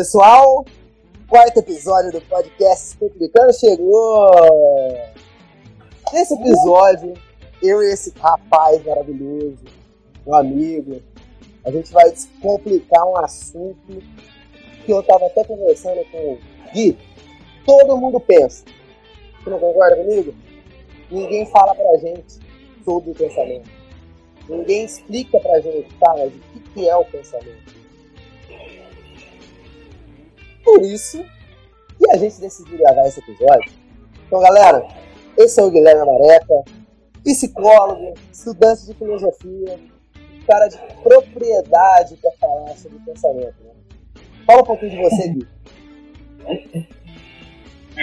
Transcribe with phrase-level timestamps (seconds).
[0.00, 0.64] Pessoal,
[1.28, 4.30] quarto episódio do podcast Explicando chegou!
[6.10, 7.12] Nesse episódio,
[7.62, 9.58] eu e esse rapaz maravilhoso,
[10.26, 11.02] um amigo,
[11.66, 14.02] a gente vai descomplicar um assunto
[14.86, 16.38] que eu tava até conversando com o
[16.72, 16.96] Gui.
[17.66, 18.64] Todo mundo pensa.
[19.44, 20.34] Você não concorda comigo?
[21.10, 22.38] Ninguém fala pra gente
[22.86, 23.68] sobre o pensamento.
[24.48, 27.79] Ninguém explica pra gente, tá, mas o que é o pensamento?
[30.64, 31.24] Por isso
[31.98, 33.72] que a gente decidiu gravar esse episódio.
[34.26, 34.86] Então, galera,
[35.36, 36.64] esse é o Guilherme Amareca,
[37.24, 39.78] psicólogo, estudante de filosofia,
[40.46, 43.54] cara de propriedade para falar sobre pensamento.
[43.62, 44.22] Né?
[44.46, 45.48] Fala um pouquinho de você, Gui.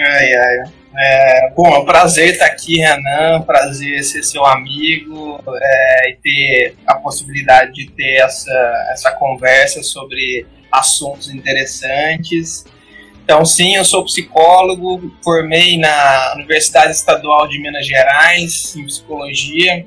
[0.00, 0.56] Ai, ai.
[0.96, 3.42] É, bom, é um prazer estar aqui, Renan.
[3.42, 10.46] Prazer ser seu amigo é, e ter a possibilidade de ter essa, essa conversa sobre
[10.70, 12.64] assuntos interessantes.
[13.24, 19.84] Então, sim, eu sou psicólogo, formei na Universidade Estadual de Minas Gerais em psicologia.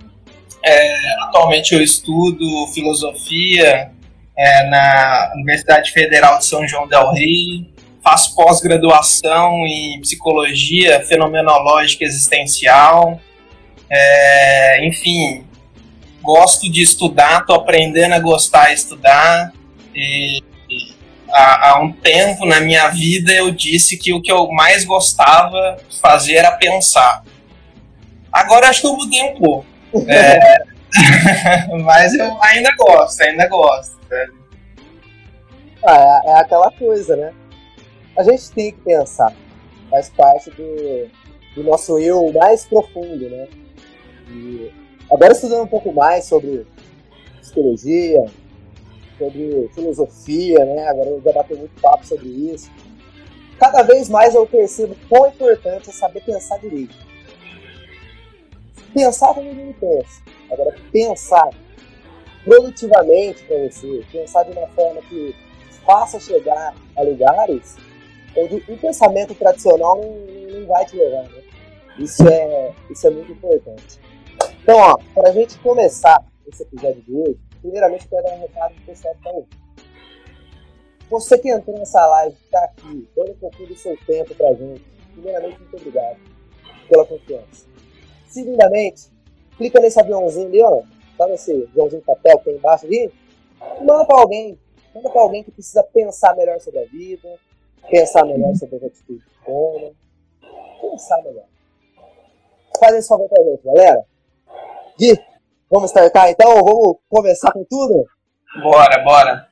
[0.63, 3.91] É, atualmente eu estudo filosofia
[4.37, 7.67] é, na Universidade Federal de São João del Rei.
[8.03, 13.19] Faço pós-graduação em psicologia fenomenológica existencial.
[13.89, 15.43] É, enfim,
[16.21, 19.51] gosto de estudar, estou aprendendo a gostar de estudar.
[19.95, 20.43] E
[21.31, 25.77] há, há, um tempo na minha vida eu disse que o que eu mais gostava
[25.89, 27.23] de fazer era pensar.
[28.31, 29.65] Agora acho que eu mudei um pouco.
[30.07, 30.63] É,
[31.83, 33.99] mas eu ainda gosto, ainda gosto.
[35.83, 37.33] Ah, é, é, aquela coisa, né?
[38.17, 39.33] A gente tem que pensar.
[39.89, 41.09] Faz parte do,
[41.55, 43.47] do nosso eu mais profundo, né?
[44.29, 44.71] E
[45.11, 46.65] agora estudando um pouco mais sobre
[47.41, 48.25] psicologia,
[49.21, 50.87] sobre filosofia, né?
[50.87, 52.71] Agora eu já bateu muito papo sobre isso.
[53.59, 56.95] Cada vez mais eu percebo quão importante é saber pensar direito.
[58.93, 60.21] Pensar como ninguém pensa.
[60.51, 61.49] Agora, pensar
[62.43, 65.35] produtivamente para você, pensar de uma forma que
[65.85, 67.75] faça chegar a lugares
[68.35, 71.23] onde o pensamento tradicional não, não vai te levar.
[71.23, 71.41] Né?
[71.99, 73.99] Isso, é, isso é muito importante.
[74.63, 76.17] Então, ó, para a gente começar
[76.47, 79.61] esse episódio de hoje, primeiramente quero dar um recado pro pessoal que tá ouvindo.
[81.09, 84.53] Você que entrou nessa live, que tá aqui, dando um pouquinho do seu tempo pra
[84.53, 84.81] gente,
[85.13, 86.17] primeiramente, muito obrigado
[86.87, 87.67] pela confiança.
[88.27, 89.11] Segundamente,
[89.57, 90.83] clica nesse aviãozinho ali, ó.
[91.17, 93.11] Tá nesse aviãozinho de papel que tem embaixo ali.
[93.81, 94.57] Manda pra alguém.
[94.95, 97.37] Manda pra alguém que precisa pensar melhor sobre a vida,
[97.89, 99.91] pensar melhor sobre as atitudes que toma.
[100.81, 101.45] Pensar melhor.
[102.79, 104.05] Faz esse favor pra gente, galera.
[104.97, 105.19] Gui,
[105.71, 106.53] Vamos startar então?
[106.55, 108.05] Vamos começar com tudo?
[108.61, 109.47] Bora, bora.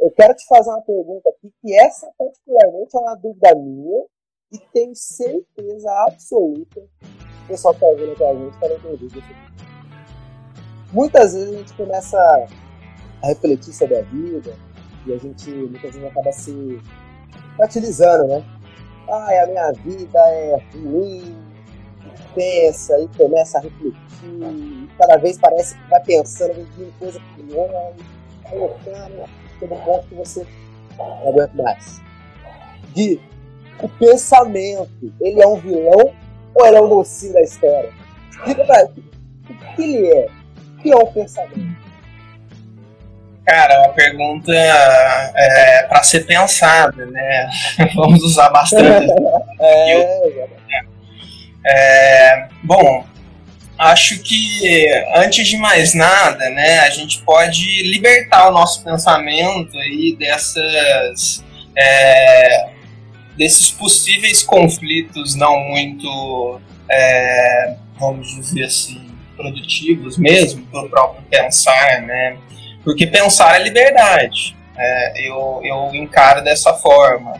[0.00, 4.04] Eu quero te fazer uma pergunta aqui, que essa particularmente é uma dúvida minha
[4.52, 9.36] e tenho certeza absoluta que o pessoal que está ouvindo aqui a gente está entendendo
[10.92, 12.48] Muitas vezes a gente começa
[13.20, 14.54] a refletir sobre a vida
[15.08, 16.80] e a gente muitas vezes acaba se
[17.60, 18.44] utilizando, né?
[19.10, 21.36] Ai, a minha vida é ruim,
[22.34, 27.92] pensa e começa a refletir e cada vez parece que vai pensando em coisa pior,
[28.48, 30.46] colocando, chega um ponto que você
[30.96, 32.00] não aguenta mais.
[32.94, 33.20] Gui,
[33.80, 36.12] o pensamento, ele é um vilão
[36.54, 37.92] ou ele é um mocinho da história?
[38.46, 40.26] Diga pra o que ele é?
[40.26, 41.88] O que é o pensamento?
[43.46, 47.48] Cara, é uma pergunta é, para ser pensada, né?
[47.94, 49.10] Vamos usar bastante.
[49.58, 50.37] é,
[51.68, 53.04] é, bom,
[53.78, 60.16] acho que antes de mais nada, né, a gente pode libertar o nosso pensamento aí
[60.18, 61.44] dessas
[61.76, 62.70] é,
[63.36, 72.02] desses possíveis conflitos não muito, é, vamos dizer assim, produtivos mesmo para o próprio pensar,
[72.02, 72.36] né?
[72.82, 74.56] Porque pensar é liberdade.
[74.76, 77.34] É, eu, eu encaro dessa forma.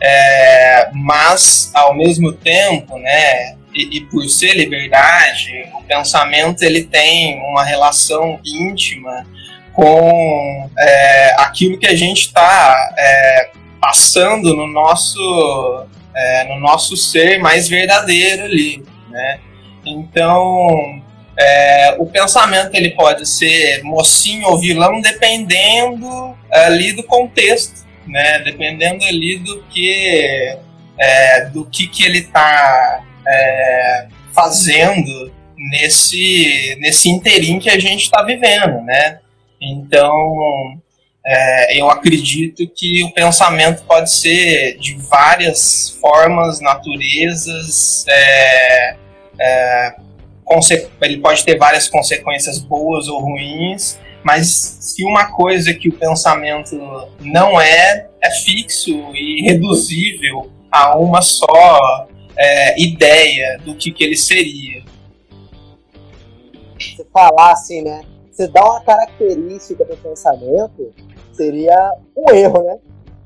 [0.00, 7.40] É, mas, ao mesmo tempo, né, e, e, por ser liberdade, o pensamento ele tem
[7.40, 9.26] uma relação íntima
[9.72, 13.50] com é, aquilo que a gente está é,
[13.80, 19.40] passando no nosso é, no nosso ser mais verdadeiro ali, né?
[19.84, 21.02] Então
[21.36, 28.38] é, o pensamento ele pode ser mocinho ou vilão dependendo ali do contexto, né?
[28.38, 30.56] Dependendo ali do que
[30.96, 38.22] é, do que que ele está é, fazendo nesse, nesse interim que a gente está
[38.22, 39.20] vivendo, né?
[39.60, 40.12] Então,
[41.26, 48.96] é, eu acredito que o pensamento pode ser de várias formas, naturezas, é,
[49.40, 49.94] é,
[51.00, 56.76] ele pode ter várias consequências boas ou ruins, mas se uma coisa que o pensamento
[57.20, 62.06] não é, é fixo e reduzível a uma só
[62.36, 64.82] é, ideia do que, que ele seria.
[66.78, 68.02] Você falar assim, né?
[68.30, 70.92] Você dá uma característica do pensamento,
[71.32, 72.78] seria um erro, né?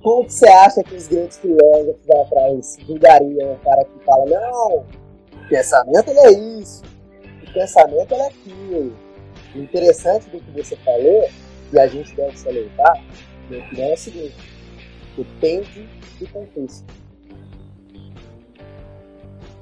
[0.03, 4.27] Como que você acha que os grandes filósofos lá atrás julgariam o cara que fala,
[4.27, 6.83] não, o pensamento é isso,
[7.43, 8.97] o pensamento é aquilo.
[9.55, 11.29] O interessante do que você falou,
[11.73, 13.03] e a gente deve salientar,
[13.51, 14.37] é o seguinte,
[15.17, 15.89] depende
[16.21, 16.85] do contexto.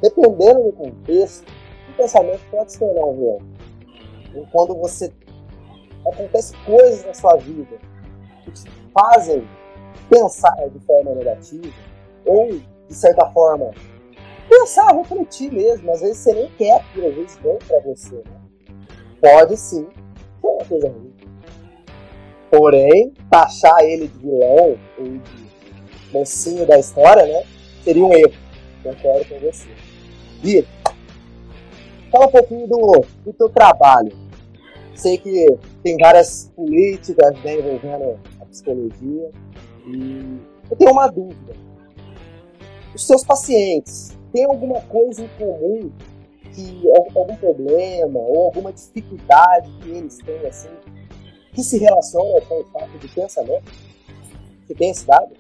[0.03, 1.47] Dependendo do contexto,
[1.91, 3.41] o pensamento pode se tornar um real.
[4.53, 5.13] Quando você
[6.07, 7.79] acontece coisas na sua vida
[8.93, 9.47] fazem
[10.09, 11.73] pensar de forma negativa,
[12.25, 13.71] ou, de certa forma,
[14.49, 15.91] pensar, refletir mesmo.
[15.91, 18.15] Às vezes você nem quer aquilo, às vezes vem para você.
[18.15, 18.41] Né?
[19.21, 19.87] Pode sim
[20.41, 21.15] ser uma coisa ruim.
[22.51, 25.47] Porém, taxar ele de vilão ou de
[26.13, 27.43] mocinho da história, né?
[27.83, 28.33] Seria um erro.
[28.83, 29.69] Concordo com você.
[30.43, 30.69] Vitor,
[32.11, 34.13] fala um pouquinho do, do teu trabalho.
[34.95, 35.47] Sei que
[35.83, 38.19] tem várias políticas né, envolvendo
[38.51, 39.31] psicologia.
[39.87, 40.39] E
[40.71, 41.55] eu tenho uma dúvida.
[42.95, 45.93] Os seus pacientes têm alguma coisa em comum
[46.55, 46.83] que
[47.15, 50.71] algum problema ou alguma dificuldade que eles têm assim
[51.57, 53.73] que se relaciona com o fato de pensamento?
[54.67, 55.35] Você tem esse dado?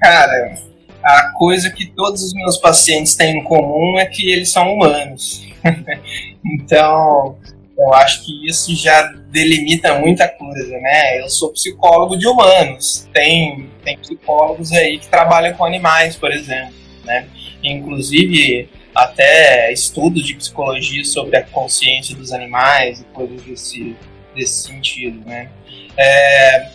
[0.00, 0.54] Cara,
[1.02, 5.46] a coisa que todos os meus pacientes têm em comum é que eles são humanos.
[6.44, 7.36] então,
[7.78, 11.20] eu acho que isso já delimita muita coisa, né?
[11.20, 13.08] Eu sou psicólogo de humanos.
[13.12, 16.74] Tem, tem psicólogos aí que trabalham com animais, por exemplo,
[17.04, 17.26] né?
[17.62, 23.96] Inclusive, até estudos de psicologia sobre a consciência dos animais e coisas desse,
[24.34, 25.48] desse sentido, né?
[25.96, 26.70] É,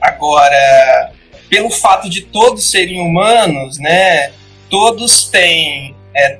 [0.00, 1.12] agora,
[1.48, 4.32] pelo fato de todos serem humanos, né?
[4.68, 6.38] Todos têm é,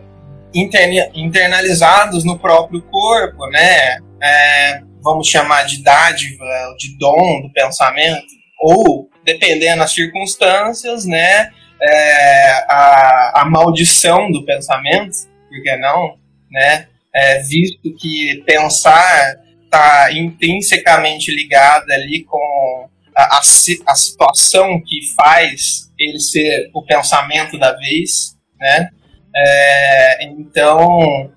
[1.14, 3.98] internalizados no próprio corpo, né?
[4.22, 6.44] É, vamos chamar de dádiva,
[6.78, 8.26] de dom do pensamento,
[8.60, 11.50] ou, dependendo das circunstâncias, né?
[11.80, 15.16] É, a, a maldição do pensamento,
[15.48, 16.18] por que não?
[16.50, 16.88] Né?
[17.14, 23.40] É, visto que pensar está intrinsecamente ligado ali com a,
[23.86, 28.90] a, situação que faz ele ser o pensamento da vez, né?
[29.34, 31.30] É, então,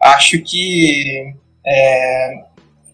[0.00, 1.34] acho que
[1.66, 2.34] é,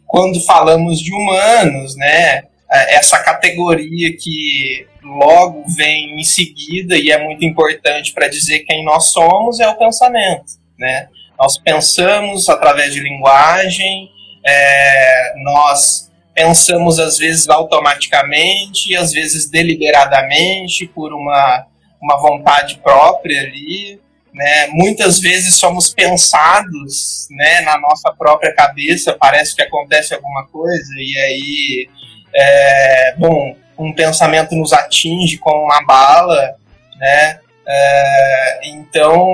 [0.06, 7.22] quando falamos de humanos, né, é, essa categoria que logo vem em seguida e é
[7.22, 11.08] muito importante para dizer quem nós somos é o pensamento, né?
[11.38, 14.10] Nós pensamos através de linguagem,
[14.44, 21.67] é, nós pensamos às vezes automaticamente, às vezes deliberadamente por uma,
[22.00, 24.00] uma vontade própria ali,
[24.32, 24.67] né?
[24.69, 31.18] Muitas vezes somos pensados né, na nossa própria cabeça, parece que acontece alguma coisa, e
[31.18, 31.88] aí,
[32.35, 36.56] é, bom, um pensamento nos atinge como uma bala,
[36.99, 37.40] né?
[37.66, 39.30] É, então,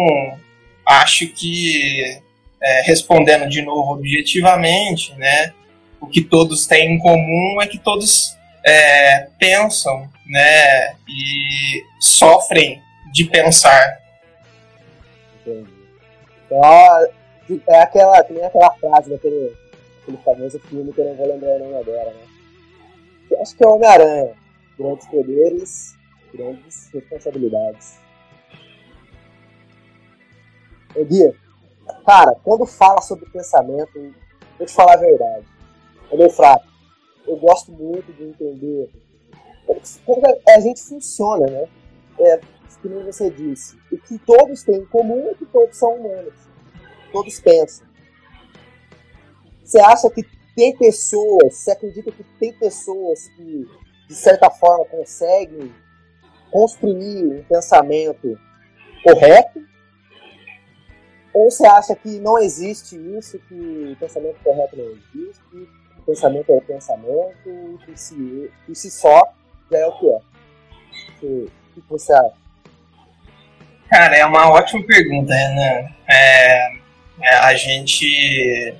[0.84, 2.20] acho que,
[2.60, 5.52] é, respondendo de novo objetivamente, né,
[6.00, 12.80] o que todos têm em comum é que todos é, pensam né, e sofrem
[13.12, 13.98] de pensar,
[16.48, 17.06] então,
[17.66, 19.56] é aquela, tem aquela frase daquele
[20.02, 22.26] aquele famoso filme que eu não vou lembrar o nome agora, né?
[23.30, 24.34] Eu acho que é Homem-Aranha.
[24.78, 25.96] Grandes poderes,
[26.32, 27.98] grandes responsabilidades.
[30.94, 31.34] Ô Gui,
[32.06, 34.14] cara, quando fala sobre pensamento,
[34.56, 35.46] vou te falar a verdade.
[36.10, 36.66] É meu fraco.
[37.26, 38.90] Eu gosto muito de entender
[40.04, 41.68] como a gente funciona, né?
[42.20, 42.40] É,
[42.84, 43.76] nem você disse.
[43.92, 46.34] O que todos têm em comum é que todos são humanos.
[47.12, 47.86] Todos pensam.
[49.62, 50.24] Você acha que
[50.56, 53.68] tem pessoas, você acredita que tem pessoas que,
[54.08, 55.72] de certa forma, conseguem
[56.50, 58.38] construir um pensamento
[59.04, 59.60] correto?
[61.34, 65.68] Ou você acha que não existe isso, que o pensamento correto não existe,
[66.08, 69.22] pensamento é o pensamento, e por si, por si só
[69.70, 70.18] já é o que é?
[71.22, 72.32] O que você acha?
[73.90, 75.88] Cara, é uma ótima pergunta, Renan.
[76.08, 76.78] É,
[77.20, 78.74] é, a gente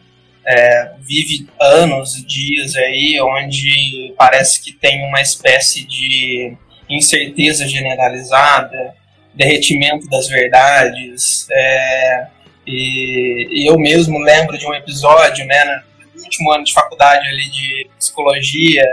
[0.47, 6.57] é, vive anos e dias aí onde parece que tem uma espécie de
[6.89, 8.95] incerteza generalizada,
[9.35, 11.47] derretimento das verdades.
[11.51, 12.27] É,
[12.67, 15.83] e, eu mesmo lembro de um episódio, né,
[16.23, 18.85] último ano de faculdade ali de psicologia,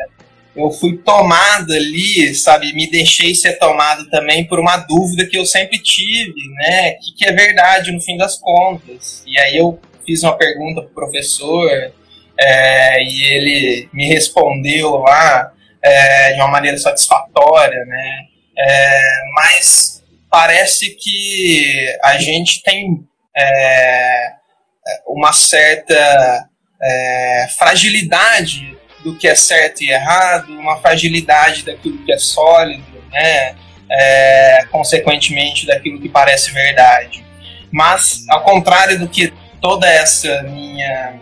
[0.56, 5.46] eu fui tomado ali, sabe, me deixei ser tomado também por uma dúvida que eu
[5.46, 9.22] sempre tive, né, que, que é verdade no fim das contas.
[9.28, 11.70] E aí eu fiz uma pergunta pro professor
[12.40, 15.52] é, e ele me respondeu lá
[15.82, 18.26] é, de uma maneira satisfatória, né?
[18.58, 19.02] É,
[19.36, 23.06] mas parece que a gente tem
[23.36, 24.34] é,
[25.08, 26.50] uma certa
[26.86, 33.56] é, fragilidade do que é certo e errado, uma fragilidade daquilo que é sólido, né?
[33.90, 37.24] É, consequentemente daquilo que parece verdade.
[37.72, 41.20] Mas, ao contrário do que toda essa minha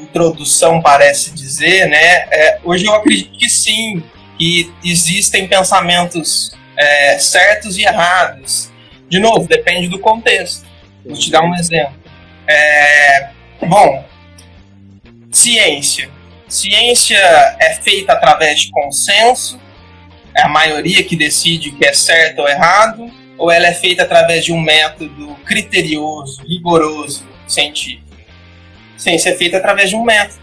[0.00, 4.02] introdução parece dizer, né, é, hoje eu acredito que sim,
[4.38, 8.70] que existem pensamentos é, certos e errados.
[9.08, 10.66] De novo, depende do contexto.
[11.04, 11.94] Vou te dar um exemplo.
[12.46, 13.30] É,
[13.66, 14.04] bom,
[15.32, 16.10] ciência.
[16.48, 17.16] Ciência
[17.58, 19.58] é feita através de consenso,
[20.36, 24.02] é a maioria que decide o que é certo ou errado, ou ela é feita
[24.02, 28.04] através de um método criterioso, rigoroso, científico,
[28.96, 30.42] sem ser feita através de um método.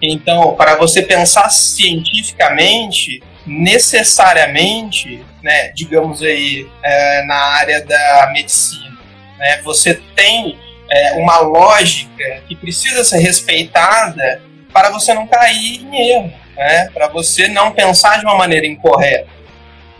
[0.00, 8.98] Então, para você pensar cientificamente, necessariamente, né, digamos aí, é, na área da medicina,
[9.38, 10.58] né, você tem
[10.90, 14.42] é, uma lógica que precisa ser respeitada
[14.72, 19.28] para você não cair em erro, né, para você não pensar de uma maneira incorreta.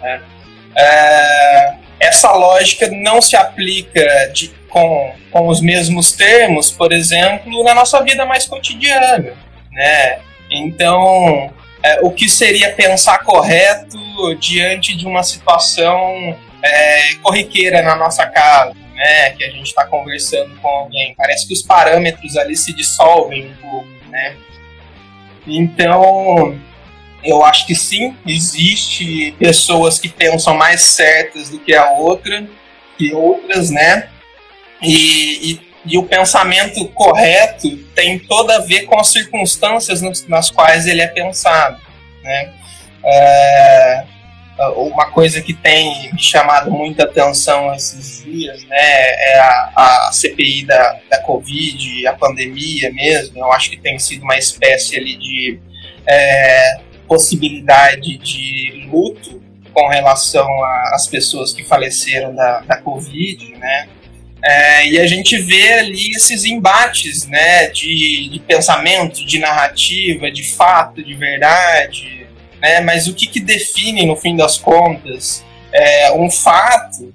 [0.00, 0.20] Né.
[0.76, 7.74] É, essa lógica não se aplica de, com, com os mesmos termos, por exemplo, na
[7.74, 9.34] nossa vida mais cotidiana,
[9.70, 10.18] né?
[10.50, 13.98] Então, é, o que seria pensar correto
[14.36, 19.30] diante de uma situação é, corriqueira na nossa casa, né?
[19.30, 21.14] Que a gente está conversando com alguém.
[21.16, 24.36] Parece que os parâmetros ali se dissolvem um pouco, né?
[25.46, 26.60] Então,
[27.24, 32.46] eu acho que sim, existe pessoas que pensam mais certas do que a outra,
[32.98, 34.10] que outras, né?
[34.82, 40.86] E, e, e, o pensamento correto tem toda a ver com as circunstâncias nas quais
[40.86, 41.80] ele é pensado.
[42.22, 42.52] Né?
[43.02, 44.04] É,
[44.76, 49.72] uma coisa que tem chamado muita atenção esses dias né, é a,
[50.08, 53.38] a CPI da, da Covid, a pandemia mesmo.
[53.38, 55.60] Eu acho que tem sido uma espécie ali de
[56.06, 60.48] é, possibilidade de luto com relação
[60.92, 63.88] às pessoas que faleceram da, da Covid, né?
[64.42, 70.42] É, e a gente vê ali esses embates né, de, de, pensamento, de narrativa, de
[70.42, 72.19] fato, de verdade.
[72.60, 77.12] Né, mas o que, que define, no fim das contas, é, um fato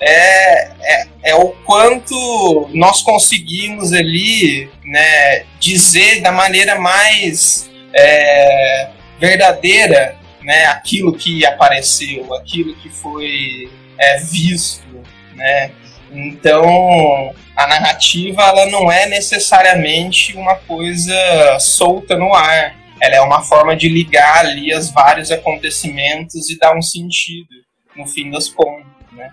[0.00, 8.88] é, é, é, o quanto nós conseguimos ali né, dizer da maneira mais é,
[9.18, 15.04] verdadeira né, aquilo que apareceu, aquilo que foi é, visto.
[15.34, 15.72] Né?
[16.10, 22.74] Então, a narrativa ela não é necessariamente uma coisa solta no ar.
[23.00, 27.48] Ela é uma forma de ligar ali os vários acontecimentos e dar um sentido,
[27.96, 28.86] no fim das contas.
[29.12, 29.30] Né?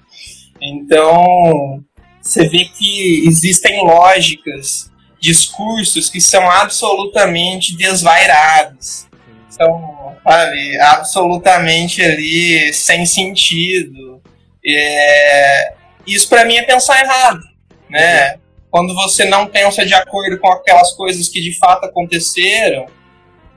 [0.62, 1.84] Então,
[2.22, 9.08] você vê que existem lógicas, discursos que são absolutamente desvairados.
[9.50, 14.22] São, sabe, absolutamente ali sem sentido.
[14.66, 15.74] É,
[16.06, 17.42] isso para mim é pensar errado,
[17.90, 18.40] né?
[18.70, 22.88] Quando você não pensa de acordo com aquelas coisas que de fato aconteceram,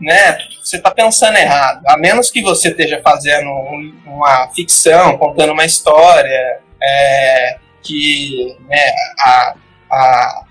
[0.00, 0.38] né?
[0.62, 1.82] Você está pensando errado.
[1.86, 8.92] A menos que você esteja fazendo um, uma ficção, contando uma história é, que né,
[9.20, 9.54] a,
[9.90, 10.44] a,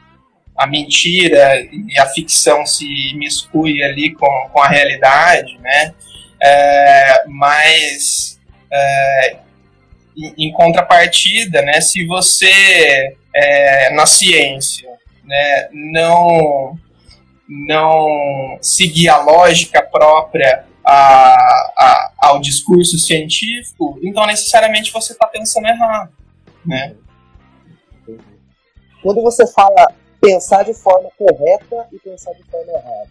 [0.58, 5.94] a mentira e a ficção se miscui ali com, com a realidade, né?
[6.42, 8.40] É, mas
[8.72, 9.38] é,
[10.38, 14.90] em, contrapartida, né, se você é, na ciência
[15.24, 16.78] né, não
[17.48, 21.36] não seguir a lógica própria a,
[21.78, 26.12] a, ao discurso científico, então necessariamente você está pensando errado,
[26.66, 26.96] né?
[29.02, 29.88] Quando você fala
[30.20, 33.10] pensar de forma correta e pensar de forma errada,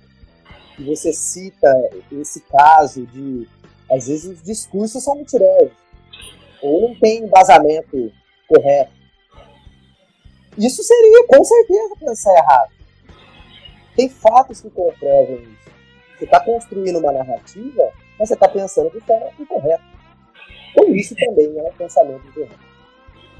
[0.78, 1.68] você cita
[2.12, 3.48] esse caso de
[3.90, 5.72] às vezes os discursos são mentirosos
[6.60, 8.12] ou não tem embasamento
[8.48, 8.92] correto.
[10.58, 12.75] Isso seria, com certeza, pensar errado.
[13.96, 15.70] Tem fatos que comprovam isso.
[16.16, 19.82] Você está construindo uma narrativa, mas você está pensando de forma incorreta.
[20.70, 22.58] Então isso também é um pensamento incorreto.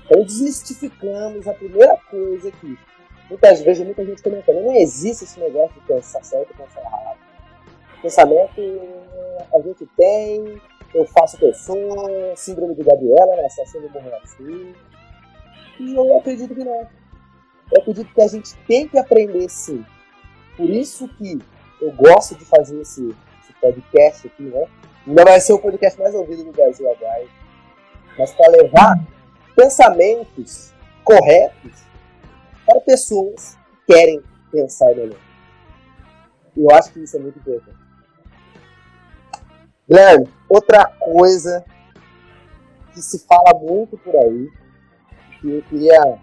[0.05, 2.79] Então desmistificamos a primeira coisa aqui.
[3.29, 7.19] Muitas vezes, muita gente comentando, não existe esse negócio de pensar certo e pensar errado.
[8.01, 8.61] Pensamento
[9.53, 10.61] a gente tem,
[10.95, 13.47] eu faço o que eu sou, síndrome de Gabriela, né?
[13.47, 14.75] Assassino morreu assim.
[15.81, 16.87] E eu acredito que não.
[17.73, 19.85] Eu acredito que a gente tem que aprender sim.
[20.57, 21.39] Por isso que
[21.81, 24.67] eu gosto de fazer esse, esse podcast aqui, né?
[25.07, 27.27] Não vai ser o podcast mais ouvido do Brasil agora.
[28.19, 28.99] Mas para levar
[29.55, 30.73] pensamentos
[31.05, 31.73] corretos
[32.65, 35.19] para pessoas que querem pensar melhor.
[36.57, 37.77] Eu acho que isso é muito importante.
[39.89, 41.65] Guilherme, outra coisa
[42.93, 44.51] que se fala muito por aí,
[45.41, 46.19] que eu queria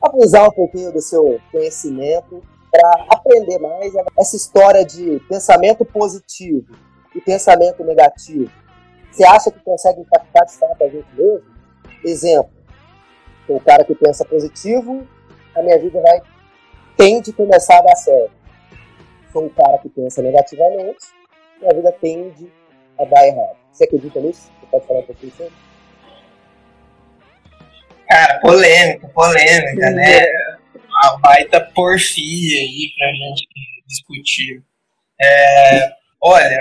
[0.00, 6.74] abusar um pouquinho do seu conhecimento para aprender mais é essa história de pensamento positivo
[7.14, 8.50] e pensamento negativo.
[9.10, 11.42] Você acha que consegue impactar de fato a gente mesmo?
[12.02, 12.50] Exemplo,
[13.46, 15.06] o cara que pensa positivo,
[15.54, 16.22] a minha vida vai
[16.96, 18.32] tende a começar a dar certo.
[19.32, 21.06] Sou o cara que pensa negativamente,
[21.60, 22.50] minha vida tende
[22.98, 23.56] a dar errado.
[23.70, 24.50] Você acredita nisso?
[24.60, 25.52] Você pode falar um pouquinho sobre?
[28.08, 30.26] Cara, polêmica, polêmica, né?
[30.74, 33.46] Uma baita porfia aí pra gente
[33.86, 34.62] discutir.
[35.20, 36.60] É, olha,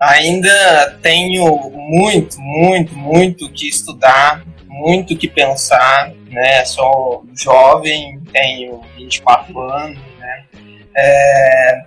[0.00, 6.64] ainda tenho muito, muito, muito que estudar, muito que pensar, né?
[6.64, 10.44] Sou jovem, tenho 24 anos, né?
[10.96, 11.84] É,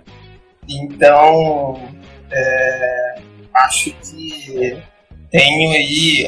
[0.68, 1.88] então,
[2.32, 3.14] é,
[3.54, 4.82] acho que
[5.30, 6.26] tenho aí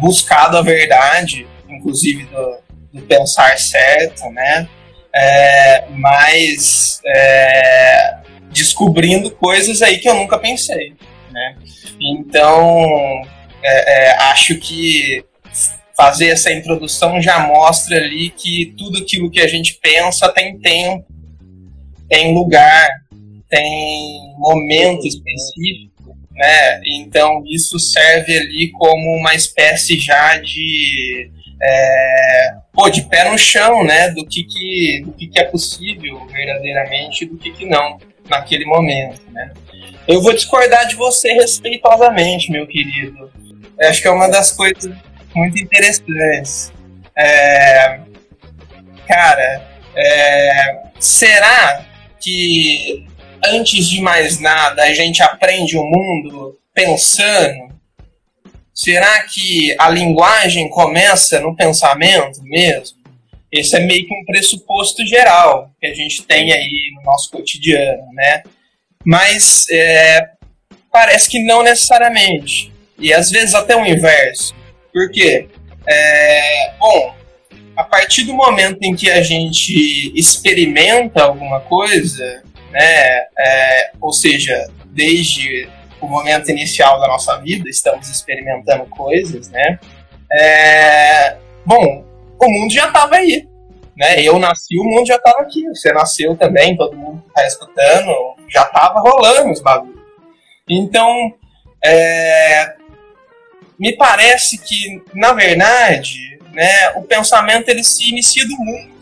[0.00, 2.58] buscado a verdade inclusive do,
[2.92, 4.68] do pensar certo, né?
[5.14, 8.18] É, mas é,
[8.52, 10.94] descobrindo coisas aí que eu nunca pensei,
[11.30, 11.56] né?
[12.00, 13.22] Então
[13.62, 15.24] é, é, acho que
[15.96, 21.06] fazer essa introdução já mostra ali que tudo aquilo que a gente pensa tem tempo,
[22.08, 22.88] tem lugar,
[23.48, 26.80] tem momento específico, né?
[26.86, 31.30] Então isso serve ali como uma espécie já de
[31.62, 36.26] é, pô, de pé no chão, né, do que, que, do que, que é possível
[36.26, 39.52] verdadeiramente e do que, que não naquele momento, né.
[40.08, 43.30] Eu vou discordar de você respeitosamente, meu querido.
[43.78, 44.92] Eu acho que é uma das coisas
[45.34, 46.72] muito interessantes.
[47.16, 48.00] É,
[49.06, 51.84] cara, é, será
[52.18, 53.06] que
[53.44, 57.70] antes de mais nada a gente aprende o mundo pensando
[58.74, 62.98] Será que a linguagem começa no pensamento mesmo?
[63.52, 68.06] Esse é meio que um pressuposto geral que a gente tem aí no nosso cotidiano,
[68.12, 68.42] né?
[69.04, 70.30] Mas é,
[70.92, 72.72] parece que não necessariamente.
[72.98, 74.54] E às vezes até o inverso.
[74.92, 75.48] Por quê?
[75.86, 77.14] É, bom,
[77.76, 84.70] a partir do momento em que a gente experimenta alguma coisa, né, é, ou seja,
[84.86, 85.68] desde
[86.00, 89.78] o momento inicial da nossa vida, estamos experimentando coisas, né?
[90.32, 92.04] É, bom,
[92.38, 93.48] o mundo já estava aí,
[93.96, 94.20] né?
[94.22, 95.62] Eu nasci, o mundo já estava aqui.
[95.68, 98.12] Você nasceu também, todo mundo está escutando,
[98.48, 100.00] já estava rolando os bagulhos.
[100.68, 101.34] Então,
[101.84, 102.74] é,
[103.78, 108.99] me parece que, na verdade, né, o pensamento ele se inicia do mundo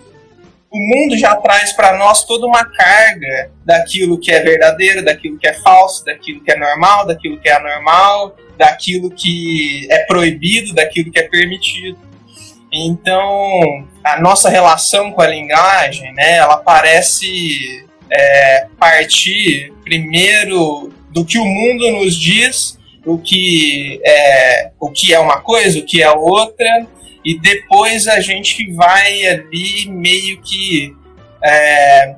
[0.78, 5.48] o mundo já traz para nós toda uma carga daquilo que é verdadeiro, daquilo que
[5.48, 11.10] é falso, daquilo que é normal, daquilo que é anormal, daquilo que é proibido, daquilo
[11.10, 11.98] que é permitido.
[12.72, 21.38] Então, a nossa relação com a linguagem, né, ela parece é, partir primeiro do que
[21.38, 26.10] o mundo nos diz, o que é, o que é uma coisa, o que é
[26.10, 26.86] outra,
[27.24, 30.96] e depois a gente vai ali meio que,
[31.42, 32.16] é,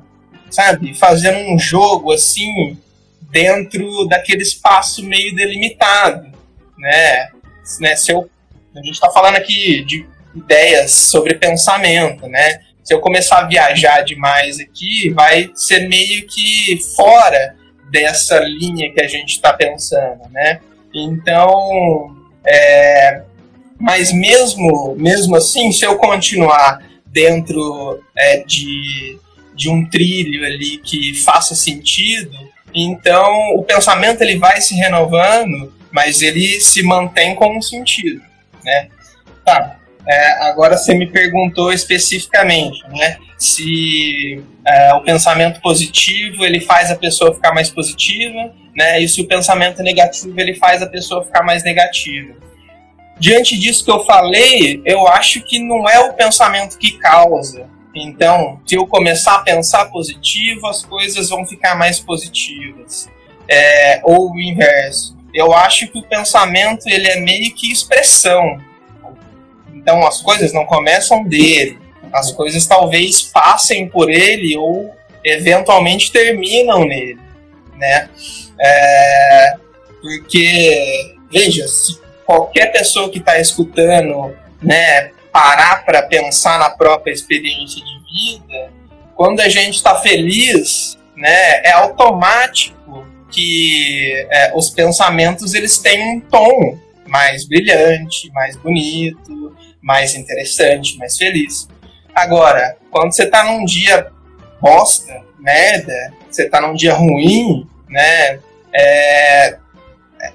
[0.49, 2.77] sabe, fazendo um jogo assim
[3.31, 6.31] dentro daquele espaço meio delimitado,
[6.77, 7.29] né?
[7.79, 8.29] né se eu,
[8.75, 12.61] a gente está falando aqui de ideias sobre pensamento, né?
[12.83, 17.55] Se eu começar a viajar demais aqui, vai ser meio que fora
[17.91, 20.61] dessa linha que a gente está pensando, né?
[20.93, 23.21] Então, é,
[23.81, 29.17] mas mesmo, mesmo assim, se eu continuar dentro é, de,
[29.55, 32.31] de um trilho ali que faça sentido,
[32.73, 38.21] então o pensamento ele vai se renovando, mas ele se mantém com um sentido,
[38.63, 38.87] né?
[39.43, 39.77] Tá.
[40.07, 43.17] É, agora você me perguntou especificamente, né?
[43.37, 49.01] Se é, o pensamento positivo ele faz a pessoa ficar mais positiva, né?
[49.01, 52.50] E se o pensamento negativo ele faz a pessoa ficar mais negativa.
[53.21, 57.69] Diante disso que eu falei, eu acho que não é o pensamento que causa.
[57.93, 63.07] Então, se eu começar a pensar positivo, as coisas vão ficar mais positivas.
[63.47, 65.15] É, ou o inverso.
[65.33, 68.59] Eu acho que o pensamento ele é meio que expressão
[69.81, 71.79] então as coisas não começam dele,
[72.13, 77.19] as coisas talvez passem por ele ou eventualmente terminam nele,
[77.77, 78.07] né?
[78.59, 79.55] É,
[79.99, 87.81] porque veja, se qualquer pessoa que está escutando, né, parar para pensar na própria experiência
[87.83, 88.71] de vida,
[89.15, 96.19] quando a gente está feliz, né, é automático que é, os pensamentos eles têm um
[96.19, 101.67] tom mais brilhante, mais bonito, mais interessante, mais feliz.
[102.13, 104.11] Agora, quando você tá num dia
[104.59, 108.39] bosta, merda, você tá num dia ruim, né?
[108.73, 109.57] É,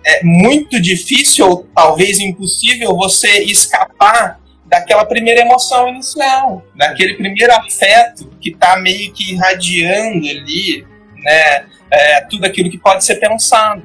[0.06, 8.30] é muito difícil, ou talvez impossível, você escapar daquela primeira emoção inicial, daquele primeiro afeto
[8.40, 11.66] que tá meio que irradiando ali, né?
[11.90, 13.82] É, tudo aquilo que pode ser pensado,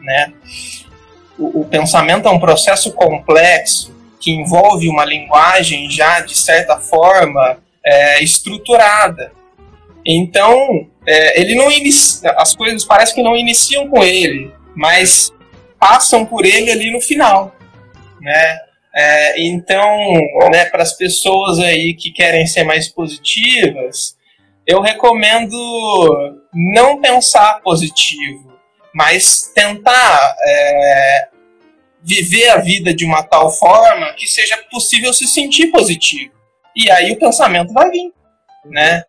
[0.00, 0.32] né?
[1.38, 7.58] O, o pensamento é um processo complexo que envolve uma linguagem já de certa forma
[7.84, 9.32] é, estruturada.
[10.04, 15.32] Então, é, ele não inicia, as coisas parecem que não iniciam com ele, mas
[15.82, 17.52] passam por ele ali no final,
[18.20, 18.58] né?
[18.94, 20.12] É, então,
[20.52, 24.16] né, para as pessoas aí que querem ser mais positivas,
[24.64, 25.58] eu recomendo
[26.54, 28.56] não pensar positivo,
[28.94, 31.28] mas tentar é,
[32.00, 36.32] viver a vida de uma tal forma que seja possível se sentir positivo.
[36.76, 38.12] E aí o pensamento vai vir,
[38.66, 39.02] né?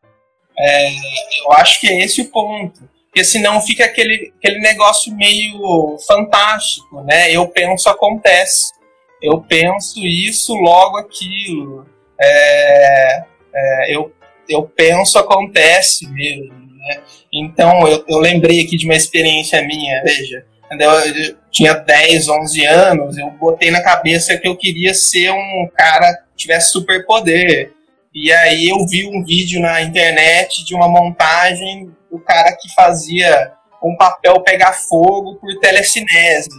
[0.58, 2.90] É, eu acho que é esse o ponto.
[3.14, 7.32] Porque senão fica aquele, aquele negócio meio fantástico, né?
[7.32, 8.74] Eu penso, acontece.
[9.22, 11.86] Eu penso isso, logo aquilo.
[12.20, 13.24] É,
[13.54, 14.12] é, eu,
[14.50, 16.52] eu penso, acontece mesmo.
[16.76, 17.04] Né?
[17.32, 20.44] Então, eu, eu lembrei aqui de uma experiência minha, veja
[20.82, 26.14] eu, tinha 10, 11 anos, eu botei na cabeça que eu queria ser um cara
[26.14, 27.72] que tivesse superpoder.
[28.14, 33.54] E aí eu vi um vídeo na internet de uma montagem do cara que fazia
[33.84, 36.50] um papel pegar fogo por telecinese.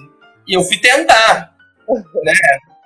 [0.49, 1.55] E eu fui tentar.
[1.89, 2.33] Né?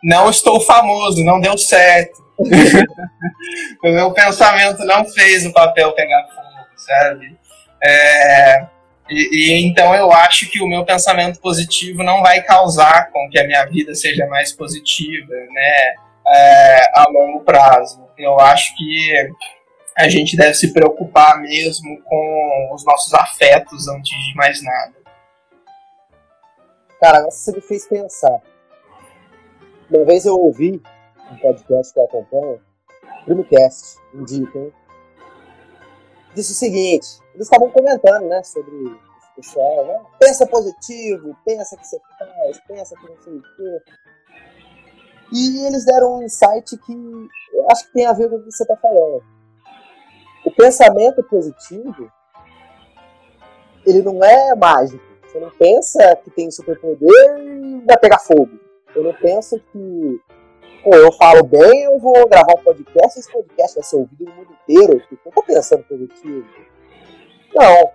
[0.04, 2.22] Não estou famoso, não deu certo.
[3.82, 7.36] o meu pensamento não fez o papel pegar fogo, sabe?
[7.82, 8.66] É,
[9.08, 13.38] e, e, então eu acho que o meu pensamento positivo não vai causar com que
[13.38, 15.94] a minha vida seja mais positiva, né,
[16.26, 18.07] é, a longo prazo.
[18.18, 19.30] Eu acho que
[19.96, 24.94] a gente deve se preocupar mesmo com os nossos afetos antes de mais nada.
[27.00, 28.40] Cara, você me fez pensar.
[29.88, 30.82] Uma vez eu ouvi
[31.30, 32.60] um podcast que eu acompanho,
[33.24, 34.72] Primocast, indica, hein?
[36.34, 40.00] Disse o seguinte, eles estavam comentando, né, sobre esse pessoal, né?
[40.18, 43.92] Pensa positivo, pensa que você faz, pensa que não sei o quê.
[45.32, 47.28] E eles deram um insight que
[47.70, 49.22] acho que tem a ver com o que você está falando.
[50.44, 52.10] O pensamento positivo,
[53.86, 55.04] ele não é mágico.
[55.26, 58.58] Você não pensa que tem superpoder e vai pegar fogo.
[58.94, 60.20] Eu não penso que,
[60.82, 64.32] pô, eu falo bem, eu vou gravar um podcast esse podcast vai ser ouvido no
[64.32, 65.02] mundo inteiro.
[65.24, 66.46] Eu tô pensando positivo.
[67.54, 67.90] Não.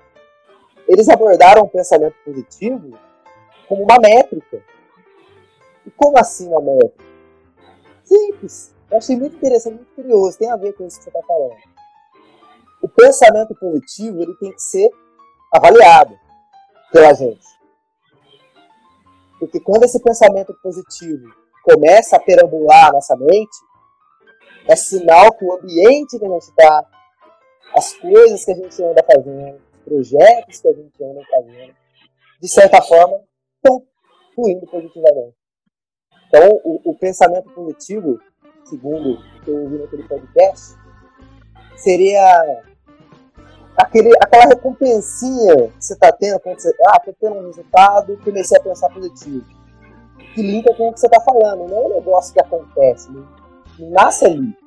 [0.88, 2.98] Eles abordaram o pensamento positivo
[3.68, 4.62] como uma métrica.
[5.86, 7.13] E como assim uma métrica?
[8.14, 8.76] Simples.
[8.92, 10.38] Eu achei muito interessante, muito curioso.
[10.38, 11.58] Tem a ver com isso que você está falando.
[12.82, 14.92] O pensamento positivo ele tem que ser
[15.52, 16.16] avaliado
[16.92, 17.46] pela gente.
[19.40, 21.28] Porque quando esse pensamento positivo
[21.64, 23.58] começa a perambular a nossa mente,
[24.70, 26.90] é sinal que o ambiente que a gente está
[27.76, 31.76] as coisas que a gente anda fazendo, os projetos que a gente anda fazendo,
[32.40, 33.20] de certa forma,
[33.56, 33.84] estão
[34.36, 35.43] fluindo positivamente.
[36.34, 38.20] Então, o, o pensamento positivo,
[38.66, 40.76] segundo que eu ouvi naquele podcast,
[41.76, 42.64] seria
[43.78, 46.74] aquele, aquela recompensinha que você está tendo quando você.
[46.88, 49.46] Ah, estou tendo um resultado, comecei a pensar positivo.
[50.34, 53.92] Que linka com o que você está falando, não é um negócio que acontece, não
[53.92, 54.58] nasce ali.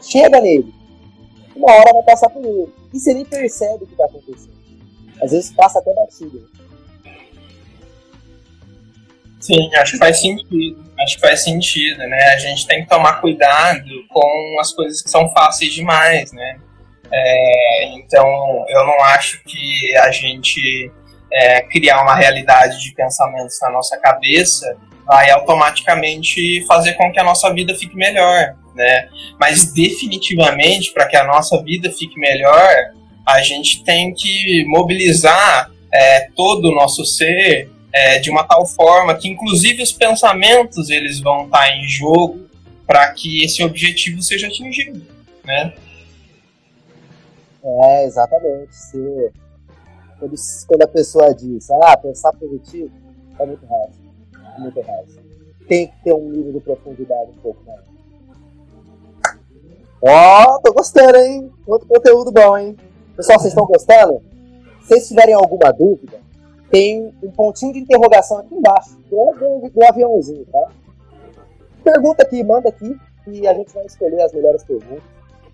[0.00, 0.74] Chega nele
[1.54, 2.72] uma hora vai passar por ele.
[2.92, 4.58] E você nem percebe o que está acontecendo.
[5.20, 6.40] Às vezes passa até batida.
[9.40, 10.87] Sim, acho que faz sentido.
[11.00, 12.34] Acho que faz sentido, né?
[12.34, 16.58] A gente tem que tomar cuidado com as coisas que são fáceis demais, né?
[17.10, 18.26] É, então,
[18.68, 20.90] eu não acho que a gente
[21.32, 27.24] é, criar uma realidade de pensamentos na nossa cabeça vai automaticamente fazer com que a
[27.24, 29.08] nossa vida fique melhor, né?
[29.40, 32.74] Mas definitivamente, para que a nossa vida fique melhor,
[33.26, 39.16] a gente tem que mobilizar é, todo o nosso ser é, de uma tal forma
[39.16, 42.46] que, inclusive, os pensamentos eles vão estar em jogo
[42.86, 45.04] para que esse objetivo seja atingido,
[45.44, 45.74] né?
[47.64, 48.74] É, exatamente.
[48.74, 49.32] Se,
[50.18, 50.34] quando,
[50.66, 52.90] quando a pessoa diz, ah, pensar positivo,
[53.38, 54.00] é muito raso.
[54.56, 55.18] É muito raso.
[55.68, 57.82] Tem que ter um nível de profundidade um pouco maior.
[60.00, 61.52] Ó, oh, tô gostando, hein?
[61.66, 62.76] Muito conteúdo bom, hein?
[63.16, 64.22] Pessoal, vocês estão gostando?
[64.82, 66.27] Se vocês tiverem alguma dúvida,
[66.70, 70.70] tem um pontinho de interrogação aqui embaixo, do, do aviãozinho, tá?
[71.82, 75.02] Pergunta aqui, manda aqui, e a gente vai escolher as melhores perguntas.